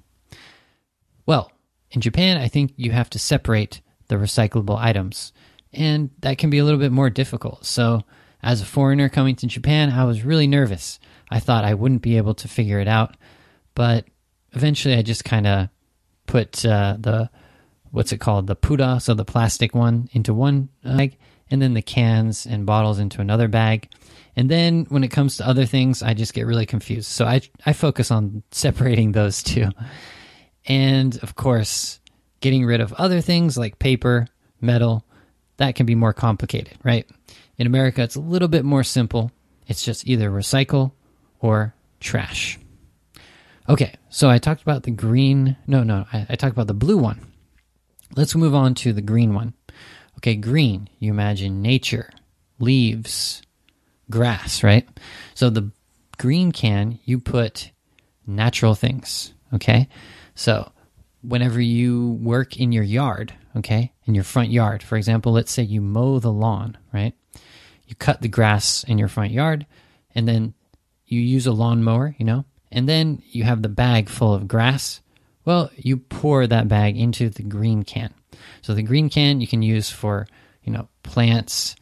Well, 1.25 1.51
in 1.91 2.01
Japan, 2.01 2.37
I 2.37 2.47
think 2.47 2.73
you 2.77 2.91
have 2.91 3.09
to 3.11 3.19
separate 3.19 3.81
the 4.07 4.15
recyclable 4.15 4.77
items, 4.77 5.33
and 5.73 6.09
that 6.19 6.37
can 6.37 6.49
be 6.49 6.57
a 6.57 6.63
little 6.63 6.79
bit 6.79 6.91
more 6.91 7.09
difficult. 7.09 7.65
So, 7.65 8.03
as 8.43 8.61
a 8.61 8.65
foreigner 8.65 9.09
coming 9.09 9.35
to 9.37 9.47
Japan, 9.47 9.91
I 9.91 10.03
was 10.05 10.23
really 10.23 10.47
nervous. 10.47 10.99
I 11.29 11.39
thought 11.39 11.63
I 11.63 11.73
wouldn't 11.73 12.01
be 12.01 12.17
able 12.17 12.33
to 12.35 12.47
figure 12.47 12.79
it 12.79 12.87
out, 12.87 13.15
but 13.75 14.05
eventually 14.53 14.95
I 14.95 15.01
just 15.01 15.23
kind 15.23 15.47
of 15.47 15.69
put 16.27 16.65
uh, 16.65 16.97
the 16.99 17.29
what's 17.91 18.11
it 18.11 18.19
called 18.19 18.47
the 18.47 18.55
pura, 18.55 18.99
so 18.99 19.13
the 19.13 19.25
plastic 19.25 19.75
one, 19.75 20.09
into 20.13 20.33
one 20.33 20.69
bag, 20.83 21.17
and 21.49 21.61
then 21.61 21.73
the 21.73 21.81
cans 21.81 22.45
and 22.45 22.65
bottles 22.65 22.99
into 22.99 23.21
another 23.21 23.47
bag. 23.47 23.89
And 24.35 24.49
then 24.49 24.85
when 24.89 25.03
it 25.03 25.09
comes 25.09 25.37
to 25.37 25.47
other 25.47 25.65
things, 25.65 26.01
I 26.01 26.13
just 26.13 26.33
get 26.33 26.45
really 26.45 26.65
confused. 26.65 27.11
So 27.11 27.25
I 27.25 27.41
I 27.65 27.73
focus 27.73 28.11
on 28.11 28.43
separating 28.51 29.11
those 29.11 29.43
two. 29.43 29.69
And 30.65 31.17
of 31.21 31.35
course, 31.35 31.99
getting 32.39 32.65
rid 32.65 32.81
of 32.81 32.93
other 32.93 33.21
things 33.21 33.57
like 33.57 33.79
paper, 33.79 34.27
metal, 34.61 35.05
that 35.57 35.75
can 35.75 35.85
be 35.85 35.95
more 35.95 36.13
complicated, 36.13 36.77
right? 36.83 37.07
In 37.61 37.67
America, 37.67 38.01
it's 38.01 38.15
a 38.15 38.19
little 38.19 38.47
bit 38.47 38.65
more 38.65 38.83
simple. 38.83 39.31
It's 39.67 39.83
just 39.83 40.07
either 40.07 40.31
recycle 40.31 40.93
or 41.41 41.75
trash. 41.99 42.57
Okay, 43.69 43.93
so 44.09 44.31
I 44.31 44.39
talked 44.39 44.63
about 44.63 44.81
the 44.81 44.89
green. 44.89 45.57
No, 45.67 45.83
no, 45.83 46.07
I, 46.11 46.25
I 46.27 46.35
talked 46.37 46.53
about 46.53 46.65
the 46.65 46.73
blue 46.73 46.97
one. 46.97 47.23
Let's 48.15 48.33
move 48.33 48.55
on 48.55 48.73
to 48.81 48.93
the 48.93 49.01
green 49.03 49.35
one. 49.35 49.53
Okay, 50.17 50.37
green, 50.37 50.89
you 50.97 51.11
imagine 51.11 51.61
nature, 51.61 52.09
leaves, 52.57 53.43
grass, 54.09 54.63
right? 54.63 54.89
So 55.35 55.51
the 55.51 55.69
green 56.17 56.51
can, 56.51 56.97
you 57.05 57.19
put 57.19 57.69
natural 58.25 58.73
things, 58.73 59.35
okay? 59.53 59.87
So 60.33 60.71
whenever 61.21 61.61
you 61.61 62.13
work 62.23 62.59
in 62.59 62.71
your 62.71 62.83
yard, 62.83 63.35
okay, 63.55 63.93
in 64.05 64.15
your 64.15 64.23
front 64.23 64.49
yard, 64.49 64.81
for 64.81 64.97
example, 64.97 65.31
let's 65.31 65.51
say 65.51 65.61
you 65.61 65.79
mow 65.79 66.17
the 66.17 66.33
lawn, 66.33 66.75
right? 66.91 67.13
You 67.91 67.95
cut 67.97 68.21
the 68.21 68.29
grass 68.29 68.85
in 68.85 68.97
your 68.97 69.09
front 69.09 69.33
yard 69.33 69.65
and 70.15 70.25
then 70.25 70.53
you 71.05 71.19
use 71.19 71.45
a 71.45 71.51
lawnmower, 71.51 72.15
you 72.17 72.23
know, 72.23 72.45
and 72.71 72.87
then 72.87 73.21
you 73.25 73.43
have 73.43 73.61
the 73.61 73.67
bag 73.67 74.07
full 74.07 74.33
of 74.33 74.47
grass. 74.47 75.01
Well, 75.43 75.69
you 75.75 75.97
pour 75.97 76.47
that 76.47 76.69
bag 76.69 76.97
into 76.97 77.29
the 77.29 77.43
green 77.43 77.83
can. 77.83 78.13
So 78.61 78.73
the 78.73 78.81
green 78.81 79.09
can 79.09 79.41
you 79.41 79.47
can 79.47 79.61
use 79.61 79.89
for, 79.89 80.25
you 80.63 80.71
know, 80.71 80.87
plants, 81.03 81.75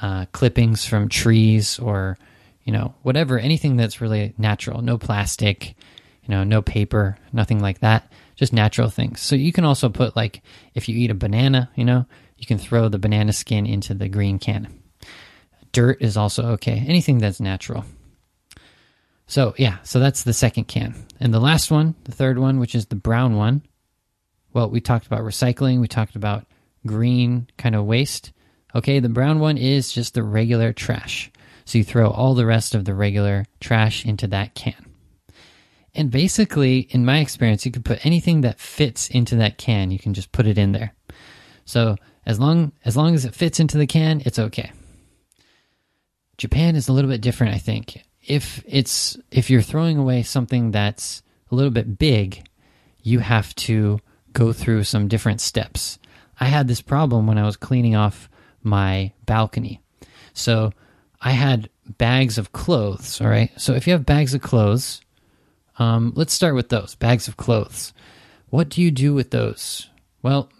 uh, 0.00 0.26
clippings 0.32 0.84
from 0.84 1.08
trees 1.08 1.78
or, 1.78 2.18
you 2.64 2.72
know, 2.72 2.96
whatever, 3.02 3.38
anything 3.38 3.76
that's 3.76 4.00
really 4.00 4.34
natural. 4.36 4.82
No 4.82 4.98
plastic, 4.98 5.76
you 6.24 6.34
know, 6.34 6.42
no 6.42 6.60
paper, 6.60 7.18
nothing 7.32 7.60
like 7.60 7.78
that. 7.78 8.12
Just 8.34 8.52
natural 8.52 8.90
things. 8.90 9.20
So 9.20 9.36
you 9.36 9.52
can 9.52 9.64
also 9.64 9.88
put, 9.88 10.16
like, 10.16 10.42
if 10.74 10.88
you 10.88 10.98
eat 10.98 11.12
a 11.12 11.14
banana, 11.14 11.70
you 11.76 11.84
know, 11.84 12.04
you 12.36 12.46
can 12.46 12.58
throw 12.58 12.88
the 12.88 12.98
banana 12.98 13.32
skin 13.32 13.64
into 13.64 13.94
the 13.94 14.08
green 14.08 14.40
can. 14.40 14.81
Dirt 15.72 16.00
is 16.00 16.16
also 16.16 16.44
okay. 16.52 16.84
Anything 16.86 17.18
that's 17.18 17.40
natural. 17.40 17.84
So, 19.26 19.54
yeah, 19.56 19.78
so 19.82 19.98
that's 19.98 20.24
the 20.24 20.32
second 20.32 20.64
can. 20.64 20.94
And 21.18 21.32
the 21.32 21.40
last 21.40 21.70
one, 21.70 21.94
the 22.04 22.12
third 22.12 22.38
one, 22.38 22.58
which 22.58 22.74
is 22.74 22.86
the 22.86 22.96
brown 22.96 23.36
one, 23.36 23.62
well, 24.52 24.68
we 24.68 24.80
talked 24.80 25.06
about 25.06 25.22
recycling, 25.22 25.80
we 25.80 25.88
talked 25.88 26.16
about 26.16 26.44
green 26.86 27.48
kind 27.56 27.74
of 27.74 27.86
waste. 27.86 28.32
Okay, 28.74 29.00
the 29.00 29.08
brown 29.08 29.38
one 29.38 29.56
is 29.56 29.92
just 29.92 30.14
the 30.14 30.22
regular 30.22 30.72
trash. 30.72 31.30
So 31.64 31.78
you 31.78 31.84
throw 31.84 32.10
all 32.10 32.34
the 32.34 32.46
rest 32.46 32.74
of 32.74 32.84
the 32.84 32.94
regular 32.94 33.46
trash 33.60 34.04
into 34.04 34.26
that 34.28 34.54
can. 34.54 34.86
And 35.94 36.10
basically, 36.10 36.80
in 36.90 37.04
my 37.04 37.18
experience, 37.18 37.64
you 37.64 37.72
can 37.72 37.82
put 37.82 38.04
anything 38.04 38.40
that 38.42 38.58
fits 38.58 39.08
into 39.08 39.36
that 39.36 39.58
can, 39.58 39.90
you 39.90 39.98
can 39.98 40.14
just 40.14 40.32
put 40.32 40.46
it 40.46 40.58
in 40.58 40.72
there. 40.72 40.94
So 41.64 41.96
as 42.26 42.40
long 42.40 42.72
as 42.84 42.96
long 42.96 43.14
as 43.14 43.24
it 43.24 43.34
fits 43.34 43.60
into 43.60 43.78
the 43.78 43.86
can, 43.86 44.22
it's 44.24 44.38
okay. 44.38 44.72
Japan 46.38 46.76
is 46.76 46.88
a 46.88 46.92
little 46.92 47.10
bit 47.10 47.20
different, 47.20 47.54
I 47.54 47.58
think. 47.58 48.02
If 48.22 48.62
it's 48.66 49.16
if 49.30 49.50
you're 49.50 49.62
throwing 49.62 49.98
away 49.98 50.22
something 50.22 50.70
that's 50.70 51.22
a 51.50 51.54
little 51.54 51.70
bit 51.70 51.98
big, 51.98 52.46
you 53.02 53.18
have 53.18 53.54
to 53.56 54.00
go 54.32 54.52
through 54.52 54.84
some 54.84 55.08
different 55.08 55.40
steps. 55.40 55.98
I 56.40 56.46
had 56.46 56.68
this 56.68 56.80
problem 56.80 57.26
when 57.26 57.38
I 57.38 57.44
was 57.44 57.56
cleaning 57.56 57.94
off 57.94 58.28
my 58.62 59.12
balcony. 59.26 59.80
So 60.32 60.72
I 61.20 61.32
had 61.32 61.68
bags 61.86 62.38
of 62.38 62.52
clothes, 62.52 63.20
all 63.20 63.28
right? 63.28 63.50
So 63.60 63.74
if 63.74 63.86
you 63.86 63.92
have 63.92 64.06
bags 64.06 64.34
of 64.34 64.40
clothes, 64.40 65.00
um, 65.78 66.12
let's 66.16 66.32
start 66.32 66.54
with 66.54 66.68
those 66.68 66.94
bags 66.94 67.28
of 67.28 67.36
clothes. 67.36 67.92
What 68.48 68.68
do 68.68 68.82
you 68.82 68.90
do 68.90 69.14
with 69.14 69.30
those? 69.30 69.88
Well, 70.22 70.50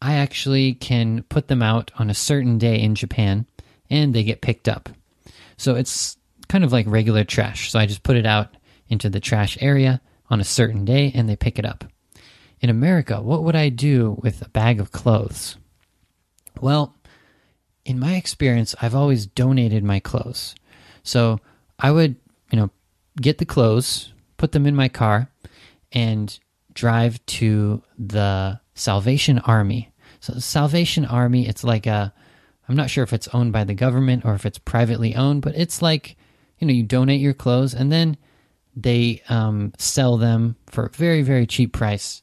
I 0.00 0.14
actually 0.14 0.74
can 0.74 1.22
put 1.24 1.48
them 1.48 1.62
out 1.62 1.90
on 1.96 2.10
a 2.10 2.14
certain 2.14 2.58
day 2.58 2.80
in 2.80 2.94
Japan 2.94 3.46
and 3.92 4.14
they 4.14 4.24
get 4.24 4.40
picked 4.40 4.68
up. 4.68 4.88
So 5.58 5.76
it's 5.76 6.16
kind 6.48 6.64
of 6.64 6.72
like 6.72 6.86
regular 6.88 7.24
trash. 7.24 7.70
So 7.70 7.78
I 7.78 7.86
just 7.86 8.02
put 8.02 8.16
it 8.16 8.26
out 8.26 8.56
into 8.88 9.10
the 9.10 9.20
trash 9.20 9.58
area 9.60 10.00
on 10.30 10.40
a 10.40 10.44
certain 10.44 10.84
day 10.84 11.12
and 11.14 11.28
they 11.28 11.36
pick 11.36 11.58
it 11.58 11.66
up. 11.66 11.84
In 12.60 12.70
America, 12.70 13.20
what 13.20 13.44
would 13.44 13.54
I 13.54 13.68
do 13.68 14.18
with 14.22 14.40
a 14.40 14.48
bag 14.48 14.80
of 14.80 14.92
clothes? 14.92 15.56
Well, 16.60 16.96
in 17.84 17.98
my 17.98 18.14
experience, 18.14 18.74
I've 18.80 18.94
always 18.94 19.26
donated 19.26 19.84
my 19.84 20.00
clothes. 20.00 20.54
So 21.02 21.40
I 21.78 21.90
would, 21.90 22.16
you 22.50 22.58
know, 22.58 22.70
get 23.20 23.38
the 23.38 23.44
clothes, 23.44 24.12
put 24.38 24.52
them 24.52 24.66
in 24.66 24.74
my 24.74 24.88
car, 24.88 25.28
and 25.90 26.38
drive 26.72 27.24
to 27.26 27.82
the 27.98 28.58
Salvation 28.74 29.38
Army. 29.40 29.92
So 30.20 30.38
Salvation 30.38 31.04
Army, 31.04 31.46
it's 31.46 31.64
like 31.64 31.86
a 31.86 32.14
I'm 32.68 32.76
not 32.76 32.90
sure 32.90 33.04
if 33.04 33.12
it's 33.12 33.28
owned 33.28 33.52
by 33.52 33.64
the 33.64 33.74
government 33.74 34.24
or 34.24 34.34
if 34.34 34.46
it's 34.46 34.58
privately 34.58 35.14
owned, 35.14 35.42
but 35.42 35.56
it's 35.56 35.82
like, 35.82 36.16
you 36.58 36.66
know, 36.66 36.72
you 36.72 36.82
donate 36.82 37.20
your 37.20 37.34
clothes 37.34 37.74
and 37.74 37.90
then 37.90 38.16
they 38.74 39.22
um, 39.28 39.72
sell 39.78 40.16
them 40.16 40.56
for 40.66 40.86
a 40.86 40.90
very, 40.90 41.22
very 41.22 41.46
cheap 41.46 41.72
price 41.72 42.22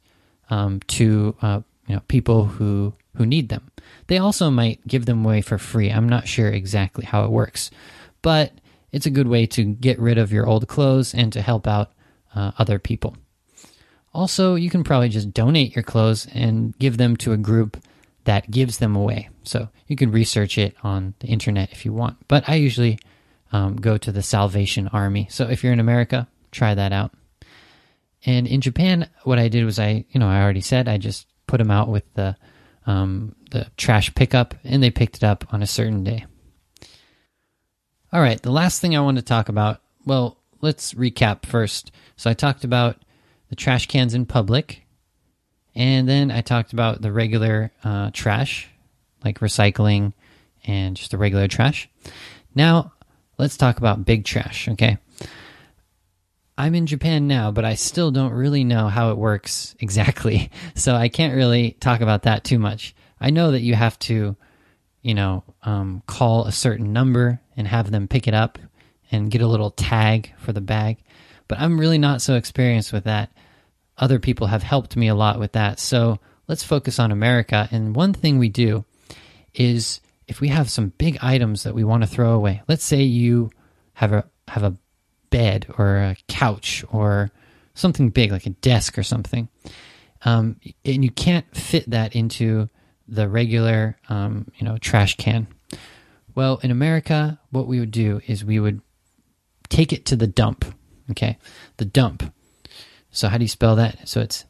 um, 0.50 0.80
to 0.88 1.36
uh, 1.42 1.62
you 1.88 1.96
know 1.96 2.02
people 2.08 2.46
who 2.46 2.94
who 3.16 3.26
need 3.26 3.50
them. 3.50 3.70
They 4.08 4.18
also 4.18 4.50
might 4.50 4.86
give 4.88 5.06
them 5.06 5.26
away 5.26 5.42
for 5.42 5.58
free. 5.58 5.90
I'm 5.90 6.08
not 6.08 6.28
sure 6.28 6.48
exactly 6.48 7.06
how 7.06 7.26
it 7.26 7.32
works, 7.32 7.70
but 8.22 8.54
it's 8.92 9.06
a 9.06 9.12
good 9.12 9.28
way 9.28 9.46
to 9.48 9.64
get 9.64 10.00
rid 10.00 10.18
of 10.18 10.32
your 10.32 10.48
old 10.48 10.68
clothes 10.68 11.14
and 11.14 11.34
to 11.34 11.42
help 11.42 11.68
out 11.68 11.92
uh, 12.34 12.52
other 12.58 12.80
people. 12.80 13.18
Also, 14.14 14.56
you 14.56 14.70
can 14.70 14.84
probably 14.84 15.10
just 15.10 15.34
donate 15.34 15.76
your 15.76 15.84
clothes 15.84 16.28
and 16.34 16.78
give 16.80 16.98
them 16.98 17.16
to 17.18 17.34
a 17.34 17.38
group 17.38 17.78
that 18.26 18.52
gives 18.52 18.78
them 18.78 18.96
away. 18.96 19.30
So 19.44 19.70
you 19.88 19.96
can 19.96 20.12
research 20.12 20.58
it 20.58 20.76
on 20.84 21.14
the 21.20 21.28
internet 21.28 21.72
if 21.72 21.86
you 21.86 21.94
want. 21.94 22.18
But 22.28 22.48
I 22.48 22.56
usually 22.56 23.00
um, 23.52 23.76
go 23.76 23.98
to 23.98 24.12
the 24.12 24.22
Salvation 24.22 24.88
Army. 24.90 25.28
So 25.30 25.48
if 25.48 25.64
you're 25.64 25.74
in 25.74 25.80
America, 25.80 26.28
try 26.52 26.76
that 26.76 26.92
out. 26.92 27.12
And 28.26 28.48
in 28.48 28.62
Japan, 28.62 29.10
what 29.24 29.40
I 29.40 29.48
did 29.48 29.66
was 29.66 29.80
I, 29.80 30.06
you 30.12 30.20
know, 30.20 30.28
I 30.28 30.42
already 30.42 30.62
said 30.62 30.88
I 30.88 30.98
just 30.98 31.28
put 31.48 31.58
them 31.58 31.72
out 31.72 31.88
with 31.88 32.04
the 32.14 32.36
um, 32.86 33.36
the 33.52 33.68
trash 33.78 34.14
pickup, 34.16 34.56
and 34.64 34.82
they 34.82 34.90
picked 34.90 35.18
it 35.18 35.24
up 35.24 35.54
on 35.54 35.62
a 35.62 35.68
certain 35.68 36.04
day. 36.04 36.26
All 38.12 38.22
right, 38.22 38.42
the 38.42 38.52
last 38.52 38.82
thing 38.82 38.96
I 38.96 39.02
want 39.02 39.18
to 39.18 39.24
talk 39.24 39.50
about. 39.50 39.82
Well, 40.06 40.40
let's 40.62 40.94
recap 40.96 41.46
first. 41.46 41.92
So 42.16 42.30
I 42.30 42.34
talked 42.34 42.64
about 42.64 42.98
the 43.50 43.56
trash 43.56 43.86
cans 43.86 44.16
in 44.16 44.26
public, 44.26 44.88
and 45.76 46.08
then 46.08 46.32
I 46.32 46.42
talked 46.42 46.74
about 46.74 47.02
the 47.02 47.12
regular 47.12 47.72
uh, 47.84 48.12
trash, 48.12 48.70
like 49.24 49.40
recycling 49.40 50.14
and 50.66 50.96
just 50.96 51.12
the 51.12 51.18
regular 51.18 51.48
trash. 51.48 51.90
Now 52.56 52.94
let's 53.38 53.58
talk 53.58 53.78
about 53.78 54.06
big 54.06 54.26
trash. 54.26 54.68
Okay. 54.70 54.98
I'm 56.58 56.76
in 56.76 56.88
Japan 56.88 57.28
now, 57.28 57.52
but 57.52 57.64
I 57.64 57.76
still 57.76 58.12
don't 58.12 58.34
really 58.34 58.66
know 58.66 58.90
how 58.90 59.12
it 59.12 59.18
works 59.18 59.76
exactly. 59.80 60.52
So 60.76 60.94
I 60.94 61.08
can't 61.08 61.36
really 61.36 61.72
talk 61.80 62.02
about 62.02 62.24
that 62.24 62.44
too 62.44 62.60
much. 62.60 62.94
I 63.22 63.30
know 63.30 63.52
that 63.52 63.62
you 63.62 63.76
have 63.76 63.98
to, 64.00 64.36
you 65.02 65.14
know, 65.14 65.44
um, 65.64 66.04
call 66.06 66.46
a 66.46 66.52
certain 66.52 66.92
number 66.94 67.40
and 67.56 67.68
have 67.68 67.92
them 67.92 68.08
pick 68.08 68.28
it 68.28 68.34
up 68.34 68.60
and 69.12 69.32
get 69.32 69.42
a 69.42 69.48
little 69.48 69.72
tag 69.72 70.34
for 70.38 70.52
the 70.52 70.62
bag. 70.62 70.98
But 71.48 71.60
I'm 71.60 71.80
really 71.80 71.98
not 71.98 72.22
so 72.22 72.36
experienced 72.36 72.94
with 72.94 73.06
that. 73.06 73.32
Other 74.00 74.20
people 74.20 74.48
have 74.48 74.64
helped 74.64 74.96
me 74.96 75.08
a 75.08 75.16
lot 75.16 75.40
with 75.40 75.52
that. 75.52 75.80
So 75.80 76.20
let's 76.48 76.64
focus 76.64 77.00
on 77.00 77.12
America. 77.12 77.68
And 77.72 77.96
one 77.96 78.14
thing 78.14 78.40
we 78.40 78.50
do 78.50 78.86
is 79.54 80.02
if 80.30 80.40
we 80.40 80.50
have 80.50 80.70
some 80.70 80.94
big 80.98 81.18
items 81.22 81.64
that 81.64 81.74
we 81.74 81.84
want 81.84 82.04
to 82.04 82.08
throw 82.08 82.34
away. 82.34 82.62
Let's 82.68 82.86
say 82.86 83.02
you 83.02 83.50
have 83.94 84.14
a 84.14 84.26
have 84.48 84.64
a 84.64 84.78
bed 85.32 85.66
or 85.78 85.98
a 85.98 86.18
couch 86.28 86.86
or 86.92 87.32
something 87.74 88.10
big 88.10 88.32
like 88.32 88.46
a 88.46 88.52
desk 88.52 88.98
or 88.98 89.04
something, 89.04 89.50
um, 90.24 90.60
and 90.86 91.04
you 91.04 91.12
can't 91.12 91.46
fit 91.56 91.90
that 91.90 92.16
into 92.16 92.70
the 93.08 93.28
regular 93.28 93.98
um, 94.08 94.52
you 94.58 94.66
know 94.66 94.78
trash 94.78 95.18
can. 95.18 95.48
Well, 96.36 96.60
in 96.62 96.70
America, 96.70 97.40
what 97.50 97.68
we 97.68 97.80
would 97.80 97.92
do 97.92 98.22
is 98.28 98.46
we 98.46 98.60
would 98.60 98.82
take 99.68 99.92
it 99.92 100.06
to 100.06 100.16
the 100.16 100.28
dump. 100.28 100.64
Okay, 101.10 101.40
the 101.78 101.86
dump. 101.86 102.32
So 103.12 103.28
how 103.28 103.38
do 103.38 103.44
you 103.44 103.50
spell 103.50 103.76
that? 103.78 104.08
So 104.08 104.22
it's 104.22 104.46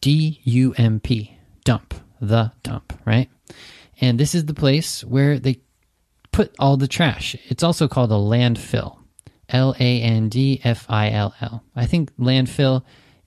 D 0.00 0.40
U 0.44 0.74
M 0.76 1.00
P, 1.00 1.36
dump, 1.64 1.94
the 2.20 2.52
dump, 2.62 2.98
right? 3.04 3.30
And 4.00 4.18
this 4.18 4.34
is 4.34 4.46
the 4.46 4.54
place 4.54 5.02
where 5.04 5.38
they 5.38 5.60
put 6.32 6.54
all 6.58 6.76
the 6.76 6.88
trash. 6.88 7.36
It's 7.46 7.62
also 7.62 7.88
called 7.88 8.10
a 8.10 8.14
landfill. 8.14 8.98
L 9.48 9.74
A 9.78 10.02
N 10.02 10.28
D 10.28 10.60
F 10.64 10.86
I 10.88 11.10
L 11.10 11.34
L. 11.40 11.62
I 11.76 11.86
think 11.86 12.14
landfill 12.16 12.82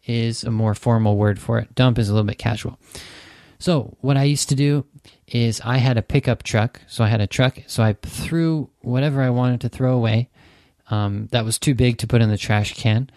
is 0.06 0.44
a 0.44 0.52
more 0.52 0.74
formal 0.74 1.16
word 1.16 1.40
for 1.40 1.60
it. 1.60 1.76
Dump 1.76 2.00
is 2.00 2.10
a 2.10 2.14
little 2.14 2.28
bit 2.28 2.38
casual. 2.38 2.80
So, 3.60 3.98
what 4.02 4.18
I 4.18 4.24
used 4.24 4.50
to 4.50 4.56
do 4.56 4.86
is 5.28 5.62
I 5.62 5.78
had 5.78 5.98
a 5.98 6.02
pickup 6.02 6.44
truck. 6.44 6.82
So, 6.88 7.04
I 7.04 7.08
had 7.08 7.22
a 7.22 7.28
truck. 7.28 7.60
So, 7.68 7.84
I 7.84 7.94
threw 8.02 8.70
whatever 8.82 9.22
I 9.22 9.30
wanted 9.30 9.62
to 9.62 9.70
throw 9.70 9.94
away 9.94 10.30
um, 10.90 11.28
that 11.32 11.46
was 11.46 11.60
too 11.60 11.76
big 11.76 11.98
to 12.00 12.08
put 12.08 12.22
in 12.22 12.30
the 12.30 12.38
trash 12.38 12.74
can. 12.74 13.10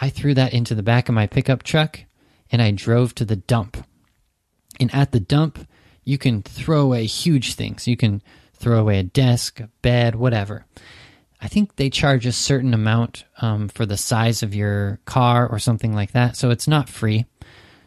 I 0.00 0.10
threw 0.10 0.34
that 0.34 0.52
into 0.52 0.74
the 0.74 0.82
back 0.82 1.08
of 1.08 1.14
my 1.14 1.26
pickup 1.26 1.62
truck 1.62 2.00
and 2.50 2.62
I 2.62 2.70
drove 2.70 3.14
to 3.16 3.24
the 3.24 3.36
dump. 3.36 3.76
And 4.78 4.94
at 4.94 5.12
the 5.12 5.20
dump, 5.20 5.66
you 6.04 6.18
can 6.18 6.42
throw 6.42 6.82
away 6.82 7.06
huge 7.06 7.54
things. 7.54 7.88
You 7.88 7.96
can 7.96 8.22
throw 8.54 8.78
away 8.78 8.98
a 8.98 9.02
desk, 9.02 9.60
a 9.60 9.68
bed, 9.82 10.14
whatever. 10.14 10.66
I 11.40 11.48
think 11.48 11.76
they 11.76 11.90
charge 11.90 12.26
a 12.26 12.32
certain 12.32 12.72
amount 12.72 13.24
um, 13.40 13.68
for 13.68 13.84
the 13.84 13.96
size 13.96 14.42
of 14.42 14.54
your 14.54 15.00
car 15.04 15.46
or 15.46 15.58
something 15.58 15.94
like 15.94 16.12
that. 16.12 16.36
So 16.36 16.50
it's 16.50 16.68
not 16.68 16.88
free. 16.88 17.26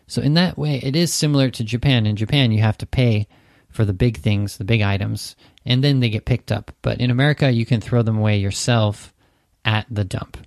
So 0.08 0.22
in 0.22 0.34
that 0.36 0.58
way, 0.58 0.80
it 0.84 0.96
is 0.96 1.14
similar 1.14 1.50
to 1.52 1.64
Japan. 1.64 2.06
In 2.06 2.16
Japan, 2.16 2.52
you 2.52 2.62
have 2.62 2.78
to 2.80 2.86
pay 2.86 3.28
for 3.70 3.86
the 3.86 3.94
big 3.94 4.18
things, 4.18 4.58
the 4.58 4.64
big 4.64 4.82
items, 4.82 5.36
and 5.66 5.84
then 5.84 6.00
they 6.00 6.10
get 6.10 6.26
picked 6.26 6.52
up. 6.52 6.72
But 6.82 7.00
in 7.00 7.12
America, 7.12 7.52
you 7.52 7.66
can 7.66 7.82
throw 7.82 8.02
them 8.02 8.18
away 8.18 8.38
yourself 8.38 9.14
at 9.64 9.86
the 9.90 10.04
dump. 10.04 10.38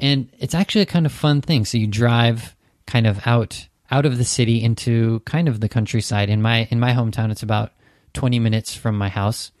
And 0.00 0.30
it's 0.38 0.54
actually 0.54 0.82
a 0.82 0.86
kind 0.86 1.06
of 1.06 1.12
fun 1.12 1.42
thing. 1.42 1.64
So 1.64 1.78
you 1.78 1.86
drive 1.86 2.56
kind 2.86 3.06
of 3.06 3.20
out 3.26 3.68
out 3.90 4.06
of 4.06 4.18
the 4.18 4.24
city 4.24 4.62
into 4.62 5.20
kind 5.20 5.48
of 5.48 5.60
the 5.60 5.68
countryside. 5.68 6.30
In 6.30 6.42
my 6.42 6.66
in 6.70 6.80
my 6.80 6.92
hometown, 6.92 7.30
it's 7.30 7.42
about 7.42 7.72
20 8.14 8.38
minutes 8.38 8.74
from 8.74 8.96
my 8.96 9.08
house. 9.08 9.52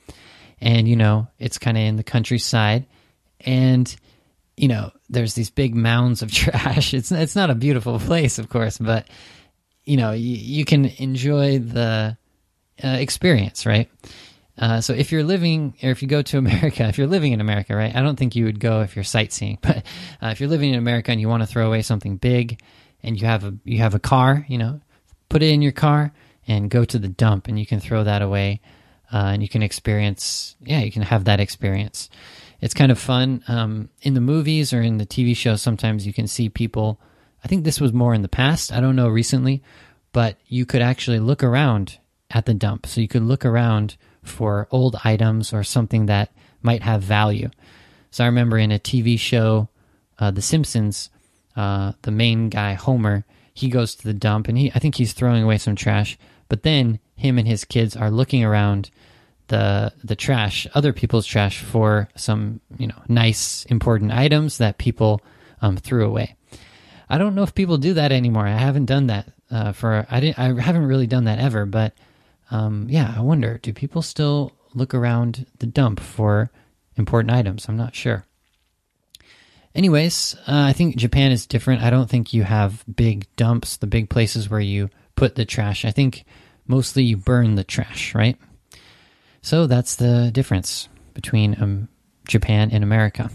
And 0.60 0.88
you 0.88 0.96
know, 0.96 1.28
it's 1.38 1.58
kind 1.58 1.76
of 1.76 1.82
in 1.82 1.96
the 1.96 2.02
countryside 2.02 2.86
and 3.40 3.94
you 4.56 4.68
know, 4.68 4.92
there's 5.08 5.34
these 5.34 5.50
big 5.50 5.74
mounds 5.74 6.20
of 6.22 6.30
trash. 6.32 6.94
It's 6.94 7.12
it's 7.12 7.36
not 7.36 7.50
a 7.50 7.54
beautiful 7.54 7.98
place, 7.98 8.38
of 8.38 8.48
course, 8.48 8.78
but 8.78 9.08
you 9.84 9.96
know, 9.96 10.12
you, 10.12 10.36
you 10.36 10.64
can 10.64 10.84
enjoy 10.84 11.58
the 11.58 12.16
uh, 12.82 12.88
experience, 12.88 13.66
right? 13.66 13.90
Uh, 14.58 14.80
so 14.80 14.92
if 14.92 15.10
you're 15.10 15.24
living, 15.24 15.74
or 15.82 15.90
if 15.90 16.02
you 16.02 16.08
go 16.08 16.22
to 16.22 16.38
America, 16.38 16.84
if 16.88 16.98
you're 16.98 17.06
living 17.06 17.32
in 17.32 17.40
America, 17.40 17.74
right? 17.74 17.94
I 17.94 18.02
don't 18.02 18.16
think 18.16 18.36
you 18.36 18.44
would 18.44 18.60
go 18.60 18.82
if 18.82 18.94
you're 18.94 19.04
sightseeing, 19.04 19.58
but 19.62 19.78
uh, 20.22 20.28
if 20.28 20.40
you're 20.40 20.48
living 20.48 20.72
in 20.72 20.78
America 20.78 21.10
and 21.10 21.20
you 21.20 21.28
want 21.28 21.42
to 21.42 21.46
throw 21.46 21.66
away 21.66 21.82
something 21.82 22.16
big, 22.16 22.60
and 23.02 23.18
you 23.18 23.26
have 23.26 23.44
a 23.44 23.54
you 23.64 23.78
have 23.78 23.94
a 23.94 23.98
car, 23.98 24.44
you 24.48 24.58
know, 24.58 24.80
put 25.28 25.42
it 25.42 25.50
in 25.50 25.62
your 25.62 25.72
car 25.72 26.12
and 26.46 26.70
go 26.70 26.84
to 26.84 26.98
the 26.98 27.08
dump, 27.08 27.48
and 27.48 27.58
you 27.58 27.66
can 27.66 27.80
throw 27.80 28.04
that 28.04 28.22
away, 28.22 28.60
uh, 29.12 29.30
and 29.32 29.42
you 29.42 29.48
can 29.48 29.62
experience, 29.62 30.56
yeah, 30.62 30.80
you 30.80 30.92
can 30.92 31.02
have 31.02 31.24
that 31.24 31.40
experience. 31.40 32.10
It's 32.60 32.74
kind 32.74 32.92
of 32.92 32.98
fun. 32.98 33.42
Um, 33.48 33.88
in 34.02 34.14
the 34.14 34.20
movies 34.20 34.72
or 34.72 34.82
in 34.82 34.98
the 34.98 35.06
TV 35.06 35.34
shows, 35.34 35.62
sometimes 35.62 36.06
you 36.06 36.12
can 36.12 36.26
see 36.26 36.48
people. 36.48 37.00
I 37.42 37.48
think 37.48 37.64
this 37.64 37.80
was 37.80 37.92
more 37.92 38.12
in 38.12 38.20
the 38.20 38.28
past. 38.28 38.70
I 38.70 38.80
don't 38.80 38.96
know 38.96 39.08
recently, 39.08 39.62
but 40.12 40.36
you 40.46 40.66
could 40.66 40.82
actually 40.82 41.20
look 41.20 41.42
around 41.42 41.98
at 42.30 42.44
the 42.44 42.52
dump. 42.54 42.86
So 42.86 43.00
you 43.00 43.08
could 43.08 43.22
look 43.22 43.44
around 43.44 43.96
for 44.22 44.68
old 44.70 44.96
items 45.04 45.52
or 45.52 45.62
something 45.64 46.06
that 46.06 46.30
might 46.62 46.82
have 46.82 47.02
value. 47.02 47.50
So 48.10 48.24
I 48.24 48.26
remember 48.26 48.58
in 48.58 48.72
a 48.72 48.78
TV 48.78 49.18
show, 49.18 49.68
uh, 50.18 50.30
The 50.30 50.42
Simpsons, 50.42 51.10
uh, 51.56 51.92
the 52.02 52.10
main 52.10 52.48
guy 52.48 52.74
Homer, 52.74 53.24
he 53.54 53.68
goes 53.68 53.94
to 53.94 54.04
the 54.04 54.14
dump 54.14 54.48
and 54.48 54.56
he 54.56 54.70
I 54.74 54.78
think 54.78 54.94
he's 54.94 55.12
throwing 55.12 55.42
away 55.42 55.58
some 55.58 55.76
trash. 55.76 56.18
But 56.48 56.62
then 56.62 56.98
him 57.16 57.38
and 57.38 57.46
his 57.46 57.64
kids 57.64 57.96
are 57.96 58.10
looking 58.10 58.44
around 58.44 58.90
the 59.48 59.92
the 60.02 60.16
trash, 60.16 60.66
other 60.74 60.92
people's 60.92 61.26
trash, 61.26 61.60
for 61.60 62.08
some 62.16 62.60
you 62.78 62.86
know 62.86 63.02
nice 63.08 63.64
important 63.66 64.12
items 64.12 64.58
that 64.58 64.78
people 64.78 65.20
um, 65.60 65.76
threw 65.76 66.06
away. 66.06 66.36
I 67.08 67.18
don't 67.18 67.34
know 67.34 67.42
if 67.42 67.54
people 67.54 67.76
do 67.76 67.94
that 67.94 68.12
anymore. 68.12 68.46
I 68.46 68.56
haven't 68.56 68.86
done 68.86 69.08
that 69.08 69.28
uh, 69.50 69.72
for 69.72 70.06
I 70.10 70.20
didn't 70.20 70.38
I 70.38 70.60
haven't 70.60 70.86
really 70.86 71.06
done 71.06 71.24
that 71.24 71.38
ever. 71.38 71.66
But 71.66 71.92
um, 72.50 72.86
yeah, 72.88 73.14
I 73.16 73.20
wonder 73.20 73.58
do 73.58 73.72
people 73.72 74.02
still 74.02 74.52
look 74.74 74.94
around 74.94 75.46
the 75.58 75.66
dump 75.66 76.00
for 76.00 76.50
important 76.96 77.32
items? 77.32 77.68
I'm 77.68 77.76
not 77.76 77.94
sure. 77.94 78.24
Anyways, 79.74 80.34
uh, 80.48 80.64
I 80.66 80.72
think 80.72 80.96
Japan 80.96 81.30
is 81.30 81.46
different. 81.46 81.82
I 81.82 81.90
don't 81.90 82.10
think 82.10 82.34
you 82.34 82.42
have 82.42 82.84
big 82.92 83.26
dumps, 83.36 83.76
the 83.76 83.86
big 83.86 84.10
places 84.10 84.50
where 84.50 84.60
you 84.60 84.90
put 85.14 85.36
the 85.36 85.44
trash. 85.44 85.84
I 85.84 85.92
think 85.92 86.24
mostly 86.66 87.04
you 87.04 87.16
burn 87.16 87.54
the 87.54 87.64
trash, 87.64 88.14
right? 88.14 88.36
So 89.42 89.66
that's 89.66 89.94
the 89.94 90.30
difference 90.32 90.88
between 91.14 91.56
um, 91.60 91.88
Japan 92.26 92.70
and 92.72 92.82
America. 92.82 93.30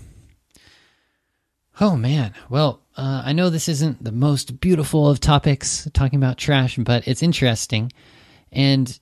Oh 1.79 1.95
man, 1.95 2.33
well, 2.49 2.81
uh, 2.97 3.23
I 3.25 3.33
know 3.33 3.49
this 3.49 3.67
isn't 3.67 4.03
the 4.03 4.11
most 4.11 4.61
beautiful 4.61 5.09
of 5.09 5.19
topics 5.19 5.87
talking 5.93 6.17
about 6.17 6.37
trash, 6.37 6.77
but 6.77 7.07
it's 7.07 7.23
interesting 7.23 7.91
and 8.51 8.97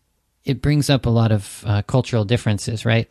it 0.46 0.62
brings 0.62 0.90
up 0.90 1.06
a 1.06 1.10
lot 1.10 1.32
of 1.32 1.64
uh, 1.66 1.82
cultural 1.84 2.26
differences, 2.26 2.86
right? 2.86 3.10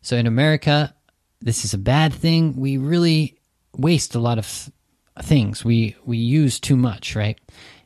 So 0.00 0.16
in 0.16 0.26
America, 0.26 0.94
this 1.40 1.64
is 1.64 1.74
a 1.74 1.78
bad 1.78 2.12
thing. 2.12 2.56
We 2.56 2.76
really 2.76 3.38
waste 3.76 4.14
a 4.14 4.20
lot 4.20 4.38
of 4.38 4.70
things. 5.22 5.64
We 5.64 5.96
we 6.04 6.16
use 6.16 6.60
too 6.60 6.76
much, 6.76 7.16
right? 7.16 7.38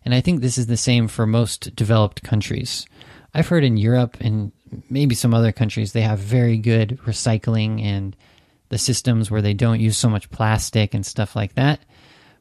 And 0.05 0.15
I 0.15 0.21
think 0.21 0.41
this 0.41 0.59
is 0.59 0.67
the 0.67 0.77
same 0.77 1.09
for 1.09 1.27
most 1.27 1.75
developed 1.77 2.23
countries. 2.23 2.87
I've 3.35 3.49
heard 3.49 3.65
in 3.65 3.77
Europe 3.77 4.17
and 4.21 4.53
maybe 4.91 5.15
some 5.15 5.35
other 5.35 5.53
countries 5.53 5.93
they 5.93 6.03
have 6.03 6.19
very 6.19 6.59
good 6.59 6.99
recycling 7.07 7.83
and 7.83 8.17
the 8.69 8.79
systems 8.79 9.31
where 9.31 9.43
they 9.43 9.55
don't 9.55 9.81
use 9.81 9.97
so 9.97 10.09
much 10.09 10.31
plastic 10.31 10.95
and 10.95 11.05
stuff 11.05 11.37
like 11.37 11.55
that. 11.55 11.81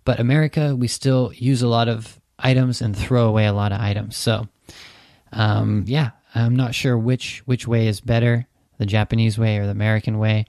But 0.05 0.19
America, 0.19 0.75
we 0.75 0.87
still 0.87 1.31
use 1.35 1.61
a 1.61 1.67
lot 1.67 1.87
of 1.87 2.19
items 2.39 2.81
and 2.81 2.97
throw 2.97 3.27
away 3.27 3.45
a 3.45 3.53
lot 3.53 3.71
of 3.71 3.79
items. 3.79 4.15
So, 4.17 4.47
um, 5.31 5.83
yeah, 5.87 6.11
I'm 6.33 6.55
not 6.55 6.75
sure 6.75 6.97
which 6.97 7.39
which 7.45 7.67
way 7.67 7.87
is 7.87 8.01
better, 8.01 8.47
the 8.77 8.85
Japanese 8.85 9.37
way 9.37 9.57
or 9.57 9.65
the 9.65 9.71
American 9.71 10.17
way. 10.17 10.45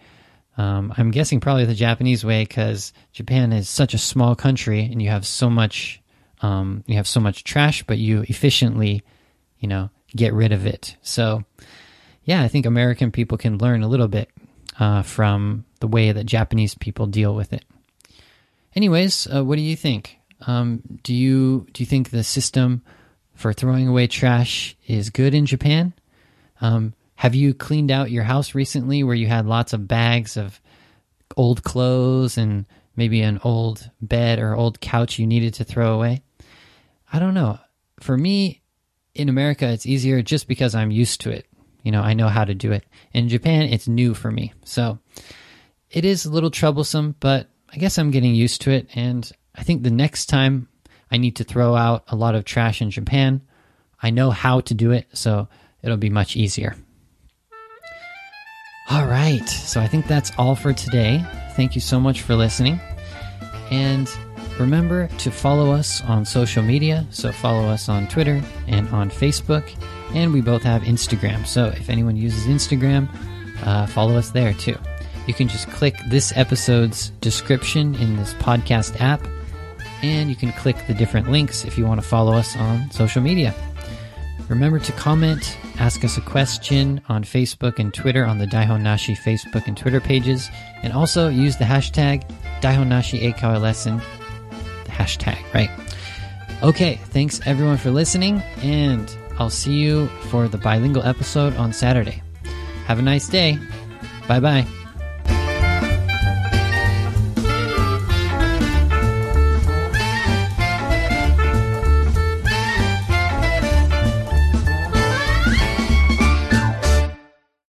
Um, 0.57 0.93
I'm 0.97 1.11
guessing 1.11 1.41
probably 1.41 1.65
the 1.65 1.75
Japanese 1.75 2.25
way 2.25 2.45
because 2.45 2.93
Japan 3.13 3.53
is 3.53 3.69
such 3.69 3.95
a 3.95 3.99
small 3.99 4.35
country 4.35 4.81
and 4.85 5.01
you 5.01 5.09
have 5.09 5.27
so 5.27 5.49
much 5.49 6.03
um, 6.43 6.83
you 6.87 6.97
have 6.97 7.07
so 7.07 7.21
much 7.21 7.45
trash, 7.45 7.83
but 7.85 7.99
you 7.99 8.25
efficiently, 8.29 9.03
you 9.61 9.69
know, 9.69 9.91
get 10.15 10.35
rid 10.35 10.53
of 10.53 10.67
it. 10.67 10.97
So, 11.03 11.45
yeah, 12.25 12.43
I 12.43 12.49
think 12.49 12.67
American 12.67 13.13
people 13.13 13.39
can 13.39 13.59
learn 13.59 13.83
a 13.83 13.89
little 13.89 14.09
bit 14.09 14.29
uh, 14.79 15.03
from 15.03 15.65
the 15.81 15.87
way 15.87 16.13
that 16.13 16.25
Japanese 16.25 16.75
people 16.75 17.07
deal 17.07 17.35
with 17.35 17.53
it. 17.53 17.65
Anyways, 18.75 19.29
uh, 19.33 19.45
what 19.45 19.57
do 19.57 19.63
you 19.63 19.77
think? 19.77 20.19
Um, 20.47 20.83
do 21.03 21.15
you 21.15 21.67
do 21.73 21.83
you 21.83 21.87
think 21.87 22.11
the 22.11 22.25
system 22.25 22.83
for 23.35 23.53
throwing 23.53 23.89
away 23.89 24.07
trash 24.07 24.77
is 24.87 25.11
good 25.11 25.35
in 25.35 25.47
Japan? 25.47 25.93
Um, 26.61 26.95
have 27.17 27.35
you 27.35 27.55
cleaned 27.55 27.91
out 27.91 28.11
your 28.11 28.25
house 28.25 28.55
recently 28.55 29.03
where 29.03 29.15
you 29.15 29.27
had 29.27 29.47
lots 29.47 29.73
of 29.73 29.89
bags 29.89 30.37
of 30.37 30.61
old 31.37 31.63
clothes 31.63 32.37
and 32.37 32.67
maybe 32.97 33.23
an 33.23 33.41
old 33.45 33.91
bed 34.01 34.39
or 34.39 34.55
old 34.55 34.81
couch 34.81 35.19
you 35.19 35.27
needed 35.27 35.55
to 35.55 35.65
throw 35.65 35.95
away? 35.95 36.23
I 37.13 37.19
don't 37.19 37.35
know. 37.35 37.59
For 38.01 38.17
me, 38.17 38.63
in 39.15 39.29
America, 39.29 39.69
it's 39.69 39.87
easier 39.87 40.23
just 40.23 40.49
because 40.49 40.75
I'm 40.75 40.91
used 40.91 41.21
to 41.23 41.31
it. 41.31 41.47
You 41.83 41.93
know, 41.93 42.01
I 42.01 42.15
know 42.15 42.29
how 42.29 42.45
to 42.45 42.55
do 42.55 42.73
it. 42.73 42.85
In 43.13 43.29
Japan, 43.29 43.63
it's 43.63 43.89
new 43.89 44.15
for 44.15 44.31
me. 44.31 44.53
So 44.65 44.99
it 45.91 46.05
is 46.05 46.25
a 46.25 46.31
little 46.31 46.51
troublesome, 46.51 47.17
but 47.21 47.49
I 47.69 47.77
guess 47.77 47.99
I'm 47.99 48.11
getting 48.11 48.35
used 48.35 48.63
to 48.63 48.71
it. 48.71 48.89
And 48.95 49.31
I 49.55 49.63
think 49.63 49.83
the 49.83 49.91
next 49.91 50.27
time 50.27 50.69
I 51.13 51.19
need 51.19 51.37
to 51.37 51.45
throw 51.45 51.77
out 51.77 52.05
a 52.09 52.17
lot 52.17 52.35
of 52.35 52.45
trash 52.45 52.81
in 52.81 52.91
Japan, 52.91 53.43
I 54.03 54.11
know 54.11 54.31
how 54.31 54.61
to 54.61 54.75
do 54.75 54.91
it. 54.91 55.07
So 55.13 55.47
it'll 55.83 55.97
be 55.97 56.11
much 56.11 56.37
easier. 56.37 56.75
All 58.91 59.07
right. 59.07 59.49
So 59.49 59.81
I 59.81 59.87
think 59.87 60.07
that's 60.07 60.33
all 60.39 60.57
for 60.57 60.73
today. 60.73 61.25
Thank 61.55 61.75
you 61.75 61.81
so 61.81 62.01
much 62.01 62.23
for 62.23 62.35
listening. 62.35 62.81
And 63.71 64.11
remember 64.59 65.07
to 65.19 65.31
follow 65.31 65.71
us 65.73 66.03
on 66.03 66.25
social 66.25 66.63
media. 66.63 67.07
So 67.11 67.31
follow 67.31 67.69
us 67.69 67.89
on 67.89 68.09
Twitter 68.09 68.43
and 68.67 68.89
on 68.89 69.09
Facebook. 69.11 69.71
And 70.15 70.33
we 70.33 70.41
both 70.41 70.63
have 70.63 70.83
Instagram. 70.83 71.47
So 71.47 71.67
if 71.67 71.89
anyone 71.89 72.17
uses 72.17 72.47
Instagram, 72.47 73.09
uh, 73.63 73.87
follow 73.87 74.17
us 74.17 74.31
there 74.31 74.53
too. 74.55 74.77
You 75.27 75.35
can 75.35 75.47
just 75.47 75.71
click 75.71 75.95
this 76.09 76.33
episode's 76.37 77.11
description 77.21 77.95
in 77.95 78.17
this 78.17 78.35
podcast 78.35 79.01
app, 79.01 79.25
and 80.03 80.29
you 80.29 80.37
can 80.37 80.53
click 80.53 80.77
the 80.87 80.95
different 80.95 81.31
links 81.31 81.65
if 81.65 81.79
you 81.79 81.87
want 81.87 82.01
to 82.01 82.07
follow 82.07 82.33
us 82.33 82.57
on 82.57 82.91
social 82.91 83.23
media. 83.23 83.55
Remember 84.49 84.79
to 84.81 84.93
comment, 84.93 85.57
ask 85.79 86.05
us 86.05 86.19
a 86.19 86.21
question 86.21 87.01
on 87.09 87.25
Facebook 87.25 87.79
and 87.79 87.95
Twitter 87.95 88.25
on 88.25 88.39
the 88.39 88.47
Daihon 88.47 88.83
Nashi 88.83 89.15
Facebook 89.15 89.67
and 89.67 89.77
Twitter 89.77 90.01
pages, 90.01 90.51
and 90.83 90.93
also 90.93 91.29
use 91.29 91.57
the 91.57 91.65
hashtag 91.65 92.29
Daihon 92.61 92.89
Nashi 92.89 93.21
Eikaiwa 93.21 93.61
lesson. 93.61 93.99
The 94.85 94.91
hashtag, 94.91 95.39
right? 95.55 95.71
Okay, 96.63 96.97
thanks 97.07 97.41
everyone 97.47 97.79
for 97.79 97.91
listening, 97.91 98.43
and 98.63 99.11
I'll 99.39 99.51
see 99.51 99.75
you 99.75 100.09
for 100.29 100.49
the 100.49 100.59
bilingual 100.59 101.03
episode 101.05 101.57
on 101.57 101.73
Saturday. 101.73 102.23
Have 102.87 102.99
a 102.99 103.03
nice 103.03 103.29
day. 103.29 103.59
Bye 104.29 104.41
bye. 104.41 104.82